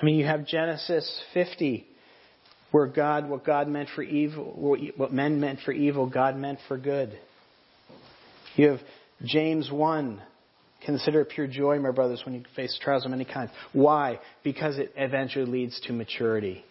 I 0.00 0.04
mean, 0.04 0.16
you 0.16 0.26
have 0.26 0.46
Genesis 0.46 1.22
50, 1.32 1.86
where 2.74 2.88
God, 2.88 3.28
what 3.28 3.44
God 3.44 3.68
meant 3.68 3.88
for 3.94 4.02
evil, 4.02 4.42
what 4.96 5.12
men 5.12 5.38
meant 5.38 5.60
for 5.64 5.70
evil, 5.70 6.10
God 6.10 6.36
meant 6.36 6.58
for 6.66 6.76
good. 6.76 7.16
You 8.56 8.70
have 8.70 8.80
James 9.22 9.70
1, 9.70 10.20
consider 10.84 11.20
it 11.20 11.28
pure 11.28 11.46
joy, 11.46 11.78
my 11.78 11.92
brothers, 11.92 12.22
when 12.24 12.34
you 12.34 12.42
face 12.56 12.76
trials 12.82 13.04
of 13.04 13.12
many 13.12 13.24
kinds. 13.24 13.52
Why? 13.72 14.18
Because 14.42 14.78
it 14.78 14.92
eventually 14.96 15.44
leads 15.44 15.80
to 15.82 15.92
maturity. 15.92 16.64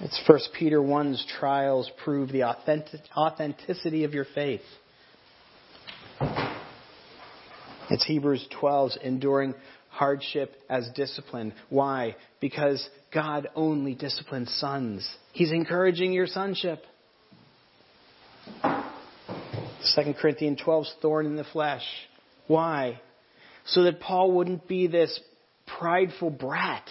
It's 0.00 0.18
1 0.26 0.38
Peter 0.58 0.78
1's 0.78 1.22
trials 1.38 1.90
prove 2.04 2.32
the 2.32 2.44
authentic, 2.44 3.02
authenticity 3.14 4.04
of 4.04 4.14
your 4.14 4.24
faith. 4.34 4.62
It's 7.90 8.06
Hebrews 8.06 8.48
12's 8.62 8.96
enduring 9.04 9.52
hardship 9.96 10.54
as 10.68 10.88
discipline. 10.94 11.52
Why? 11.68 12.16
Because 12.40 12.86
God 13.12 13.48
only 13.54 13.94
disciplines 13.94 14.52
sons. 14.58 15.08
He's 15.32 15.52
encouraging 15.52 16.12
your 16.12 16.26
sonship. 16.26 16.82
2 18.62 20.14
Corinthians 20.20 20.60
12's 20.64 20.94
thorn 21.00 21.26
in 21.26 21.36
the 21.36 21.44
flesh. 21.44 21.84
Why? 22.46 23.00
So 23.66 23.84
that 23.84 24.00
Paul 24.00 24.32
wouldn't 24.32 24.68
be 24.68 24.86
this 24.86 25.18
prideful 25.66 26.30
brat 26.30 26.88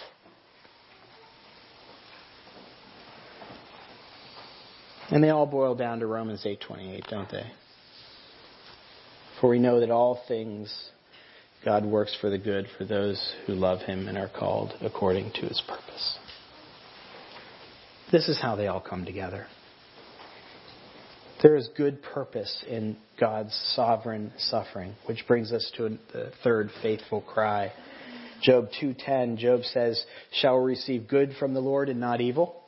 And 5.10 5.22
they 5.22 5.30
all 5.30 5.46
boil 5.46 5.74
down 5.74 6.00
to 6.00 6.06
Romans 6.06 6.44
8:28, 6.44 7.06
don't 7.08 7.30
they? 7.30 7.46
For 9.40 9.50
we 9.50 9.58
know 9.58 9.80
that 9.80 9.90
all 9.90 10.22
things 10.26 10.90
God 11.64 11.84
works 11.84 12.16
for 12.20 12.30
the 12.30 12.38
good 12.38 12.66
for 12.78 12.84
those 12.84 13.34
who 13.46 13.54
love 13.54 13.80
him 13.80 14.08
and 14.08 14.16
are 14.16 14.28
called 14.28 14.72
according 14.80 15.32
to 15.32 15.40
his 15.42 15.60
purpose. 15.66 16.18
This 18.12 18.28
is 18.28 18.38
how 18.40 18.54
they 18.54 18.68
all 18.68 18.80
come 18.80 19.04
together. 19.04 19.46
There 21.42 21.56
is 21.56 21.68
good 21.76 22.02
purpose 22.02 22.64
in 22.68 22.96
God's 23.20 23.54
sovereign 23.74 24.32
suffering, 24.38 24.94
which 25.06 25.26
brings 25.26 25.52
us 25.52 25.70
to 25.76 25.98
the 26.12 26.32
third 26.42 26.70
faithful 26.82 27.20
cry. 27.20 27.72
Job 28.42 28.70
2:10 28.80 29.36
Job 29.36 29.64
says, 29.64 30.04
"Shall 30.32 30.58
we 30.60 30.72
receive 30.72 31.08
good 31.08 31.36
from 31.36 31.52
the 31.52 31.60
Lord 31.60 31.88
and 31.88 32.00
not 32.00 32.20
evil?" 32.20 32.62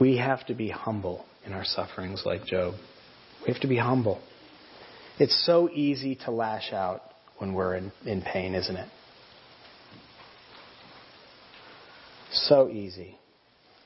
We 0.00 0.16
have 0.16 0.44
to 0.46 0.54
be 0.54 0.68
humble 0.68 1.24
in 1.44 1.52
our 1.52 1.64
sufferings 1.64 2.24
like 2.24 2.44
Job. 2.46 2.74
We 3.46 3.52
have 3.52 3.62
to 3.62 3.68
be 3.68 3.76
humble. 3.78 4.20
It's 5.18 5.44
so 5.44 5.68
easy 5.70 6.16
to 6.24 6.30
lash 6.30 6.72
out 6.72 7.02
when 7.38 7.54
we're 7.54 7.74
in, 7.74 7.92
in 8.06 8.22
pain, 8.22 8.54
isn't 8.54 8.76
it? 8.76 8.88
So 12.32 12.68
easy. 12.68 13.18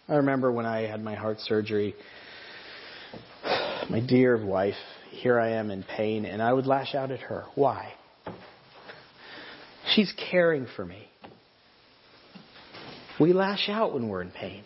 I 0.09 0.17
remember 0.17 0.53
when 0.53 0.67
I 0.67 0.83
had 0.83 1.03
my 1.03 1.15
heart 1.15 1.41
surgery, 1.41 1.95
my 3.91 4.01
dear 4.01 4.45
wife, 4.45 4.75
here 5.11 5.41
I 5.41 5.53
am 5.53 5.71
in 5.71 5.83
pain, 5.83 6.25
and 6.25 6.43
I 6.43 6.53
would 6.53 6.67
lash 6.67 6.95
out 6.95 7.11
at 7.11 7.21
her. 7.21 7.45
Why? 7.55 7.93
She's 9.95 10.13
caring 10.31 10.67
for 10.77 10.85
me. 10.85 11.09
We 13.19 13.33
lash 13.33 13.69
out 13.69 13.95
when 13.95 14.09
we're 14.09 14.23
in 14.23 14.31
pain. 14.31 14.63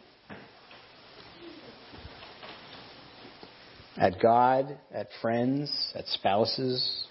At 4.01 4.19
God, 4.19 4.79
at 4.93 5.09
friends, 5.21 5.93
at 5.95 6.07
spouses, 6.07 7.05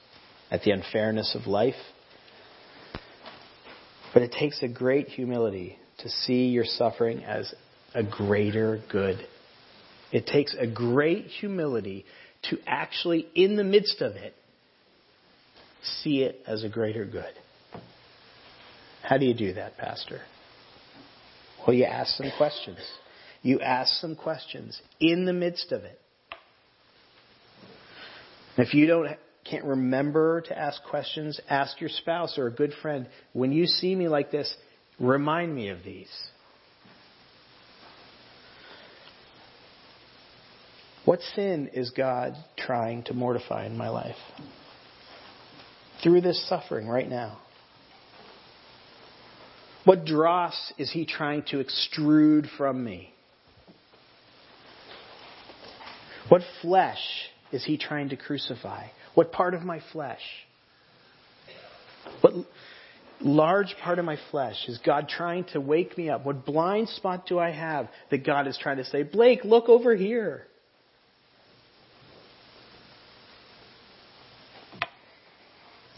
at 0.50 0.64
the 0.64 0.72
unfairness 0.72 1.36
of 1.40 1.46
life. 1.46 1.76
But 4.12 4.24
it 4.24 4.32
takes 4.32 4.64
a 4.64 4.68
great 4.68 5.08
humility 5.08 5.78
to 6.00 6.10
see 6.10 6.48
your 6.48 6.66
suffering 6.66 7.24
as 7.24 7.54
a 7.94 8.04
greater 8.04 8.80
good. 8.92 9.20
It 10.12 10.26
takes 10.26 10.56
a 10.60 10.66
great 10.66 11.26
humility 11.26 12.06
to 12.50 12.58
actually, 12.66 13.28
in 13.36 13.56
the 13.56 13.64
midst 13.64 14.02
of 14.02 14.14
it, 14.14 14.34
see 15.84 16.24
it 16.24 16.40
as 16.48 16.64
a 16.64 16.70
greater 16.70 17.06
good. 17.06 17.34
How 19.04 19.20
do 19.20 19.26
you 19.26 19.36
do 19.36 19.54
that, 19.54 19.78
Pastor? 19.78 20.22
Well, 21.68 21.76
you 21.76 21.86
ask 21.86 22.18
some 22.18 22.32
questions. 22.36 22.80
You 23.44 23.60
ask 23.60 23.94
some 24.02 24.16
questions 24.16 24.82
in 25.00 25.26
the 25.26 25.34
midst 25.34 25.72
of 25.72 25.84
it. 25.84 26.00
If 28.60 28.74
you 28.74 28.88
don't 28.88 29.08
can't 29.46 29.64
remember 29.64 30.42
to 30.42 30.58
ask 30.58 30.84
questions, 30.84 31.40
ask 31.50 31.80
your 31.80 31.90
spouse 31.90 32.38
or 32.38 32.48
a 32.48 32.52
good 32.52 32.74
friend, 32.82 33.08
when 33.32 33.54
you 33.54 33.66
see 33.66 33.96
me 33.96 34.10
like 34.10 34.32
this, 34.32 34.54
remind 35.00 35.56
me 35.56 35.70
of 35.70 35.82
these. 35.84 36.12
What 41.06 41.22
sin 41.36 41.70
is 41.74 41.92
God 41.92 42.36
trying 42.58 43.04
to 43.04 43.14
mortify 43.14 43.66
in 43.66 43.78
my 43.78 43.88
life? 43.88 44.18
Through 46.04 46.22
this 46.22 46.48
suffering 46.50 46.88
right 46.88 47.10
now. 47.10 47.40
What 49.86 50.06
dross 50.06 50.74
is 50.78 50.92
he 50.92 51.06
trying 51.06 51.44
to 51.48 51.64
extrude 51.64 52.48
from 52.58 52.84
me? 52.84 53.14
What 56.28 56.42
flesh 56.62 57.00
is 57.52 57.64
he 57.66 57.78
trying 57.78 58.10
to 58.10 58.18
crucify? 58.18 58.88
What 59.16 59.32
part 59.32 59.54
of 59.54 59.62
my 59.62 59.82
flesh? 59.92 60.22
What, 62.22 62.34
large 63.22 63.76
part 63.82 64.00
of 64.00 64.06
my 64.06 64.18
flesh 64.32 64.56
is 64.68 64.80
God 64.86 65.10
trying 65.10 65.46
to 65.54 65.62
wake 65.62 65.98
me 65.98 66.10
up? 66.10 66.26
What 66.26 66.46
blind 66.46 66.90
spot 66.90 67.26
do 67.28 67.40
I 67.40 67.52
have 67.52 67.90
that 68.12 68.26
God 68.26 68.48
is 68.48 68.58
trying 68.62 68.78
to 68.78 68.86
say, 68.86 69.04
Blake, 69.04 69.44
look 69.44 69.70
over 69.70 69.96
here? 69.96 70.46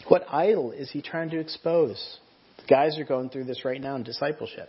What 0.08 0.26
idol 0.28 0.72
is 0.72 0.90
he 0.90 1.00
trying 1.00 1.30
to 1.30 1.38
expose? 1.38 2.18
The 2.58 2.66
guys 2.66 2.98
are 2.98 3.04
going 3.04 3.30
through 3.30 3.44
this 3.44 3.64
right 3.64 3.80
now 3.80 3.96
in 3.96 4.02
discipleship. 4.02 4.68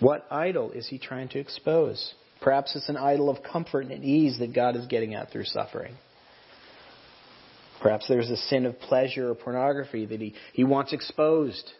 What 0.00 0.26
idol 0.30 0.70
is 0.72 0.88
he 0.88 0.98
trying 0.98 1.28
to 1.28 1.38
expose? 1.38 2.14
Perhaps 2.40 2.76
it's 2.76 2.88
an 2.88 2.96
idol 2.96 3.30
of 3.30 3.42
comfort 3.42 3.86
and 3.86 4.04
ease 4.04 4.38
that 4.38 4.54
God 4.54 4.76
is 4.76 4.86
getting 4.86 5.14
at 5.14 5.30
through 5.30 5.44
suffering. 5.44 5.94
Perhaps 7.82 8.08
there's 8.08 8.30
a 8.30 8.36
sin 8.36 8.66
of 8.66 8.78
pleasure 8.80 9.30
or 9.30 9.34
pornography 9.34 10.06
that 10.06 10.20
he, 10.20 10.34
he 10.52 10.64
wants 10.64 10.92
exposed. 10.92 11.70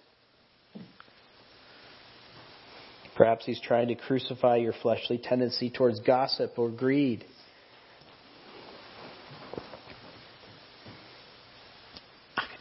Perhaps 3.16 3.46
he's 3.46 3.60
trying 3.60 3.88
to 3.88 3.94
crucify 3.94 4.56
your 4.56 4.74
fleshly 4.82 5.18
tendency 5.18 5.70
towards 5.70 6.00
gossip 6.00 6.58
or 6.58 6.70
greed. 6.70 7.24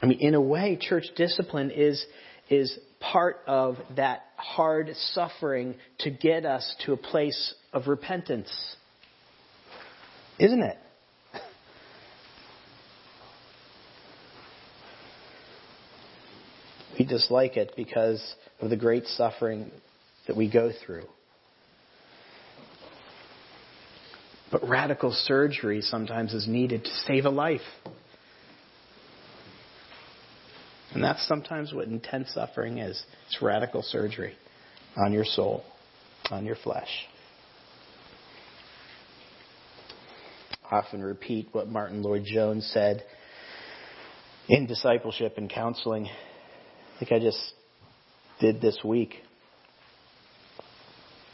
I 0.02 0.06
mean, 0.06 0.20
in 0.20 0.34
a 0.34 0.42
way, 0.42 0.78
church 0.80 1.06
discipline 1.16 1.72
is, 1.72 2.06
is 2.50 2.78
part 3.00 3.38
of 3.48 3.78
that 3.96 4.24
hard 4.38 4.90
suffering 4.96 5.76
to 6.00 6.10
get 6.10 6.46
us 6.46 6.76
to 6.86 6.94
a 6.94 6.98
place 6.98 7.54
of 7.74 7.88
repentance. 7.88 8.52
Isn't 10.40 10.64
it? 10.64 10.78
We 16.98 17.06
dislike 17.06 17.58
it 17.58 17.74
because 17.76 18.24
of 18.62 18.70
the 18.70 18.78
great 18.78 19.06
suffering 19.06 19.70
that 20.28 20.36
we 20.36 20.50
go 20.50 20.72
through. 20.86 21.06
But 24.52 24.68
radical 24.68 25.12
surgery 25.12 25.82
sometimes 25.82 26.34
is 26.34 26.48
needed 26.48 26.86
to 26.86 26.90
save 27.06 27.26
a 27.26 27.30
life. 27.30 27.62
And 30.96 31.04
that's 31.04 31.28
sometimes 31.28 31.74
what 31.74 31.88
intense 31.88 32.34
suffering 32.34 32.78
is. 32.78 33.04
It's 33.28 33.42
radical 33.42 33.82
surgery 33.84 34.34
on 34.96 35.12
your 35.12 35.26
soul, 35.26 35.66
on 36.32 36.46
your 36.46 36.56
flesh. 36.56 36.88
I 40.72 40.78
often 40.78 41.04
repeat 41.04 41.50
what 41.52 41.68
Martyn 41.68 42.02
Lloyd-Jones 42.02 42.72
said 42.74 43.04
in 44.48 44.68
discipleship 44.68 45.34
and 45.36 45.50
counseling. 45.50 46.08
Think 46.98 47.12
I 47.12 47.20
just 47.20 47.40
did 48.40 48.62
this 48.62 48.80
week. 48.84 49.16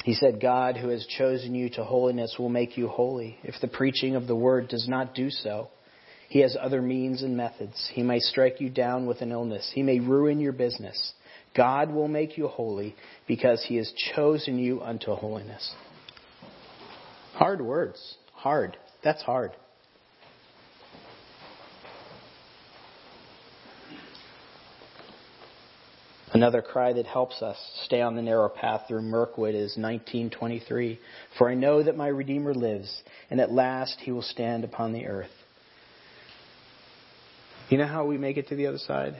He 0.03 0.15
said, 0.15 0.41
God 0.41 0.75
who 0.75 0.87
has 0.87 1.05
chosen 1.05 1.53
you 1.53 1.69
to 1.71 1.83
holiness 1.83 2.35
will 2.39 2.49
make 2.49 2.77
you 2.77 2.87
holy 2.87 3.37
if 3.43 3.53
the 3.61 3.67
preaching 3.67 4.15
of 4.15 4.25
the 4.25 4.35
word 4.35 4.69
does 4.69 4.87
not 4.87 5.13
do 5.13 5.29
so. 5.29 5.69
He 6.31 6.39
has 6.39 6.55
other 6.57 6.81
means 6.81 7.23
and 7.23 7.35
methods. 7.35 7.91
He 7.91 8.03
may 8.03 8.19
strike 8.19 8.61
you 8.61 8.69
down 8.69 9.05
with 9.05 9.19
an 9.19 9.33
illness. 9.33 9.69
He 9.75 9.83
may 9.83 9.99
ruin 9.99 10.39
your 10.39 10.53
business. 10.53 11.11
God 11.53 11.91
will 11.91 12.07
make 12.07 12.37
you 12.37 12.47
holy 12.47 12.95
because 13.27 13.65
he 13.67 13.75
has 13.75 13.91
chosen 14.15 14.57
you 14.57 14.81
unto 14.81 15.13
holiness. 15.13 15.75
Hard 17.33 17.59
words. 17.59 18.15
Hard. 18.31 18.77
That's 19.03 19.21
hard. 19.21 19.51
Another 26.31 26.61
cry 26.61 26.93
that 26.93 27.07
helps 27.07 27.41
us 27.41 27.57
stay 27.83 27.99
on 27.99 28.15
the 28.15 28.21
narrow 28.21 28.47
path 28.47 28.83
through 28.87 29.01
Mirkwood 29.01 29.53
is 29.53 29.75
1923. 29.75 30.97
For 31.37 31.49
I 31.49 31.55
know 31.55 31.83
that 31.83 31.97
my 31.97 32.07
Redeemer 32.07 32.53
lives, 32.53 33.03
and 33.29 33.41
at 33.41 33.51
last 33.51 33.99
he 33.99 34.13
will 34.13 34.21
stand 34.21 34.63
upon 34.63 34.93
the 34.93 35.07
earth. 35.07 35.27
You 37.71 37.77
know 37.77 37.87
how 37.87 38.05
we 38.05 38.17
make 38.17 38.35
it 38.35 38.49
to 38.49 38.55
the 38.55 38.67
other 38.67 38.79
side? 38.79 39.15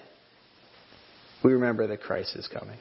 We 1.41 1.53
remember 1.53 1.87
that 1.87 2.01
Christ 2.01 2.35
is 2.35 2.49
coming. 2.49 2.77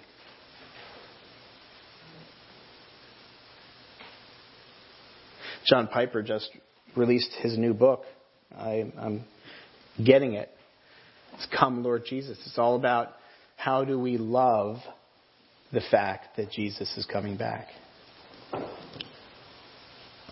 John 5.64 5.86
Piper 5.86 6.24
just 6.24 6.50
released 6.96 7.30
his 7.40 7.56
new 7.56 7.72
book. 7.72 8.02
I, 8.52 8.92
am 8.98 9.24
getting 10.04 10.32
it. 10.32 10.50
It's 11.34 11.46
Come, 11.56 11.84
Lord 11.84 12.02
Jesus. 12.04 12.36
It's 12.46 12.58
all 12.58 12.74
about 12.74 13.12
how 13.54 13.84
do 13.84 13.96
we 13.96 14.18
love 14.18 14.78
the 15.72 15.82
fact 15.88 16.36
that 16.36 16.50
Jesus 16.50 16.92
is 16.96 17.06
coming 17.06 17.36
back. 17.36 17.68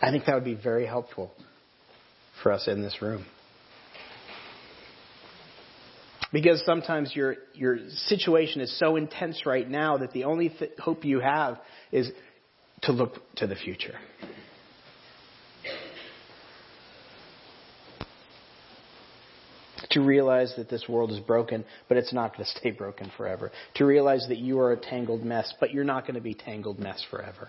I 0.02 0.10
think 0.10 0.24
that 0.26 0.34
would 0.34 0.44
be 0.44 0.56
very 0.60 0.84
helpful 0.84 1.30
for 2.42 2.50
us 2.50 2.66
in 2.66 2.82
this 2.82 3.00
room. 3.00 3.24
Because 6.32 6.62
sometimes 6.66 7.14
your, 7.14 7.36
your 7.54 7.78
situation 8.06 8.60
is 8.60 8.78
so 8.78 8.96
intense 8.96 9.46
right 9.46 9.68
now 9.68 9.98
that 9.98 10.12
the 10.12 10.24
only 10.24 10.50
th- 10.50 10.72
hope 10.78 11.04
you 11.04 11.20
have 11.20 11.58
is 11.90 12.10
to 12.82 12.92
look 12.92 13.14
to 13.36 13.46
the 13.46 13.54
future. 13.54 13.94
To 19.92 20.00
realize 20.02 20.52
that 20.58 20.68
this 20.68 20.86
world 20.86 21.10
is 21.12 21.18
broken, 21.18 21.64
but 21.88 21.96
it's 21.96 22.12
not 22.12 22.36
going 22.36 22.44
to 22.44 22.58
stay 22.58 22.72
broken 22.72 23.10
forever. 23.16 23.50
To 23.76 23.86
realize 23.86 24.26
that 24.28 24.36
you 24.36 24.60
are 24.60 24.72
a 24.72 24.76
tangled 24.76 25.24
mess, 25.24 25.54
but 25.60 25.72
you're 25.72 25.82
not 25.82 26.02
going 26.02 26.16
to 26.16 26.20
be 26.20 26.34
tangled 26.34 26.78
mess 26.78 27.02
forever. 27.10 27.48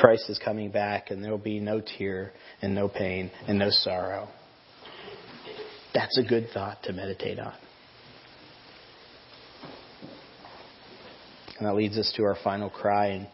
Christ 0.00 0.30
is 0.30 0.38
coming 0.42 0.70
back 0.70 1.10
and 1.10 1.22
there 1.22 1.30
will 1.30 1.36
be 1.36 1.60
no 1.60 1.82
tear 1.82 2.32
and 2.62 2.74
no 2.74 2.88
pain 2.88 3.30
and 3.46 3.58
no 3.58 3.68
sorrow. 3.68 4.28
That's 5.92 6.16
a 6.16 6.22
good 6.22 6.48
thought 6.54 6.82
to 6.84 6.94
meditate 6.94 7.38
on. 7.38 7.52
And 11.58 11.68
that 11.68 11.74
leads 11.74 11.98
us 11.98 12.10
to 12.16 12.24
our 12.24 12.36
final 12.42 12.70
cry 12.70 13.08
in 13.08 13.26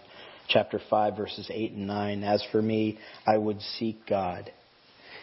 chapter 0.48 0.80
5, 0.90 1.16
verses 1.16 1.48
8 1.52 1.70
and 1.72 1.86
9. 1.86 2.24
As 2.24 2.44
for 2.50 2.60
me, 2.60 2.98
I 3.24 3.38
would 3.38 3.60
seek 3.60 4.04
God, 4.04 4.50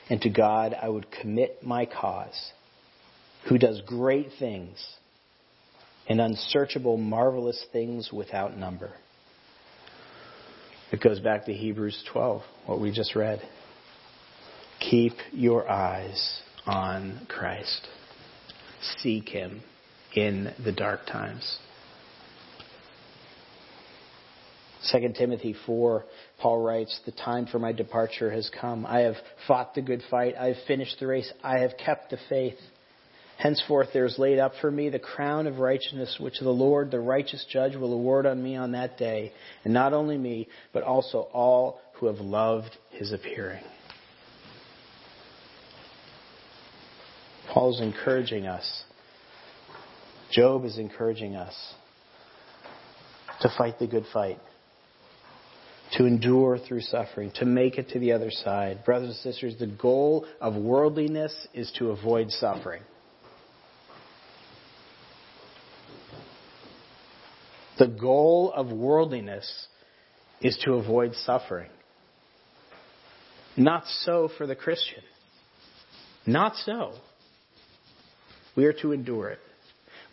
and 0.10 0.22
to 0.22 0.30
God 0.30 0.74
I 0.82 0.88
would 0.88 1.12
commit 1.12 1.62
my 1.62 1.86
cause, 1.86 2.52
who 3.50 3.58
does 3.58 3.82
great 3.86 4.30
things 4.40 4.82
and 6.08 6.22
unsearchable, 6.22 6.96
marvelous 6.96 7.66
things 7.74 8.12
without 8.14 8.58
number. 8.58 8.94
It 10.94 11.02
goes 11.02 11.20
back 11.20 11.46
to 11.46 11.54
Hebrews 11.54 12.04
12, 12.12 12.44
what 12.68 12.80
we 12.80 12.92
just 12.92 13.16
read. 13.16 13.42
Keep 14.80 15.14
your 15.32 15.68
eyes 15.68 16.42
on 16.68 17.26
Christ. 17.28 17.88
Seek 19.00 19.28
Him 19.28 19.64
in 20.16 20.54
the 20.64 20.72
dark 20.72 21.08
times. 21.08 21.58
2 24.92 25.14
Timothy 25.18 25.56
4, 25.66 26.06
Paul 26.40 26.62
writes, 26.62 27.00
The 27.08 27.12
time 27.12 27.48
for 27.48 27.58
my 27.58 27.72
departure 27.72 28.30
has 28.30 28.52
come. 28.62 28.86
I 28.86 29.00
have 29.00 29.16
fought 29.48 29.74
the 29.74 29.82
good 29.82 30.04
fight. 30.12 30.36
I 30.40 30.50
have 30.50 30.58
finished 30.68 31.00
the 31.00 31.08
race. 31.08 31.34
I 31.44 31.58
have 31.58 31.72
kept 31.84 32.12
the 32.12 32.20
faith. 32.30 32.60
Henceforth 33.38 33.90
there 33.94 34.06
is 34.06 34.18
laid 34.18 34.40
up 34.40 34.54
for 34.62 34.72
me 34.72 34.90
the 34.90 35.00
crown 35.00 35.48
of 35.48 35.60
righteousness, 35.60 36.18
which 36.20 36.40
the 36.40 36.50
Lord, 36.50 36.92
the 36.92 37.00
righteous 37.00 37.46
judge, 37.50 37.76
will 37.76 37.94
award 37.94 38.26
on 38.26 38.42
me 38.42 38.56
on 38.56 38.72
that 38.72 38.98
day, 38.98 39.34
and 39.64 39.74
not 39.74 39.94
only 39.94 40.18
me, 40.18 40.48
but 40.72 40.84
also 40.84 41.28
all 41.34 41.80
who 41.96 42.08
have 42.08 42.20
loved 42.20 42.78
his 42.92 43.12
appearing. 43.12 43.64
Paul 47.54 47.74
is 47.74 47.82
encouraging 47.82 48.48
us. 48.48 48.84
Job 50.32 50.66
is 50.66 50.78
encouraging 50.78 51.36
us 51.36 51.56
to 53.42 53.50
fight 53.58 53.78
the 53.78 53.88
good 53.88 54.06
fight, 54.14 54.40
to 55.98 56.06
endure 56.06 56.58
through 56.58 56.82
suffering, 56.82 57.32
to 57.36 57.46
make 57.46 57.78
it 57.78 57.90
to 57.90 58.00
the 58.00 58.14
other 58.14 58.32
side. 58.32 58.86
Brothers 58.86 59.10
and 59.10 59.18
sisters, 59.18 59.56
the 59.60 59.68
goal 59.68 60.26
of 60.40 60.56
worldliness 60.56 61.48
is 61.54 61.72
to 61.78 61.92
avoid 61.92 62.32
suffering. 62.32 62.82
The 67.80 67.88
goal 67.88 68.52
of 68.56 68.72
worldliness 68.72 69.68
is 70.42 70.58
to 70.66 70.74
avoid 70.74 71.16
suffering. 71.16 71.70
Not 73.58 73.84
so 74.02 74.30
for 74.38 74.46
the 74.46 74.56
Christian. 74.56 75.04
Not 76.26 76.56
so. 76.58 76.94
We 78.56 78.66
are 78.66 78.74
to 78.82 78.92
endure 78.92 79.30
it. 79.30 79.40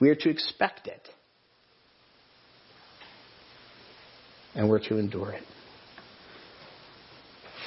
We 0.00 0.08
are 0.08 0.14
to 0.14 0.30
expect 0.30 0.86
it. 0.86 1.08
And 4.54 4.68
we're 4.68 4.86
to 4.88 4.96
endure 4.96 5.32
it. 5.32 5.42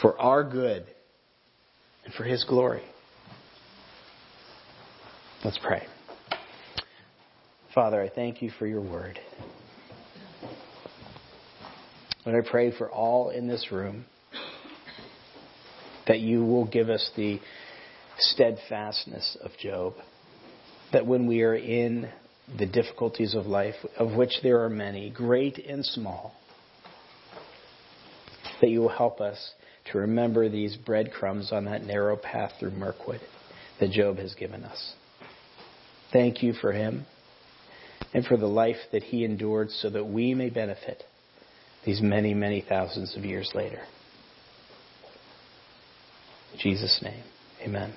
For 0.01 0.19
our 0.19 0.43
good 0.43 0.85
and 2.03 2.13
for 2.13 2.23
His 2.23 2.43
glory. 2.43 2.83
Let's 5.45 5.59
pray. 5.59 5.85
Father, 7.73 8.01
I 8.01 8.09
thank 8.09 8.41
you 8.41 8.51
for 8.59 8.67
your 8.67 8.81
word. 8.81 9.19
And 12.25 12.35
I 12.37 12.41
pray 12.41 12.71
for 12.71 12.89
all 12.89 13.29
in 13.29 13.47
this 13.47 13.71
room 13.71 14.05
that 16.07 16.19
you 16.19 16.43
will 16.45 16.65
give 16.65 16.89
us 16.89 17.11
the 17.15 17.39
steadfastness 18.17 19.37
of 19.41 19.51
Job. 19.59 19.93
That 20.93 21.05
when 21.05 21.27
we 21.27 21.41
are 21.41 21.55
in 21.55 22.09
the 22.57 22.65
difficulties 22.65 23.35
of 23.35 23.45
life, 23.45 23.75
of 23.97 24.13
which 24.13 24.39
there 24.41 24.63
are 24.63 24.69
many, 24.69 25.09
great 25.09 25.57
and 25.57 25.85
small, 25.85 26.33
that 28.61 28.69
you 28.69 28.81
will 28.81 28.89
help 28.89 29.19
us 29.19 29.51
to 29.91 29.97
remember 29.97 30.47
these 30.47 30.77
breadcrumbs 30.77 31.51
on 31.51 31.65
that 31.65 31.83
narrow 31.83 32.15
path 32.15 32.53
through 32.59 32.71
Mirkwood 32.71 33.21
that 33.79 33.91
Job 33.91 34.17
has 34.17 34.33
given 34.35 34.63
us. 34.63 34.93
Thank 36.13 36.43
you 36.43 36.53
for 36.53 36.71
him 36.71 37.05
and 38.13 38.25
for 38.25 38.37
the 38.37 38.47
life 38.47 38.77
that 38.91 39.03
he 39.03 39.25
endured 39.25 39.71
so 39.71 39.89
that 39.89 40.05
we 40.05 40.33
may 40.33 40.49
benefit 40.49 41.03
these 41.85 42.01
many, 42.01 42.33
many 42.33 42.61
thousands 42.67 43.15
of 43.17 43.25
years 43.25 43.51
later. 43.53 43.81
In 46.53 46.59
Jesus' 46.59 46.99
name, 47.03 47.23
amen. 47.61 47.93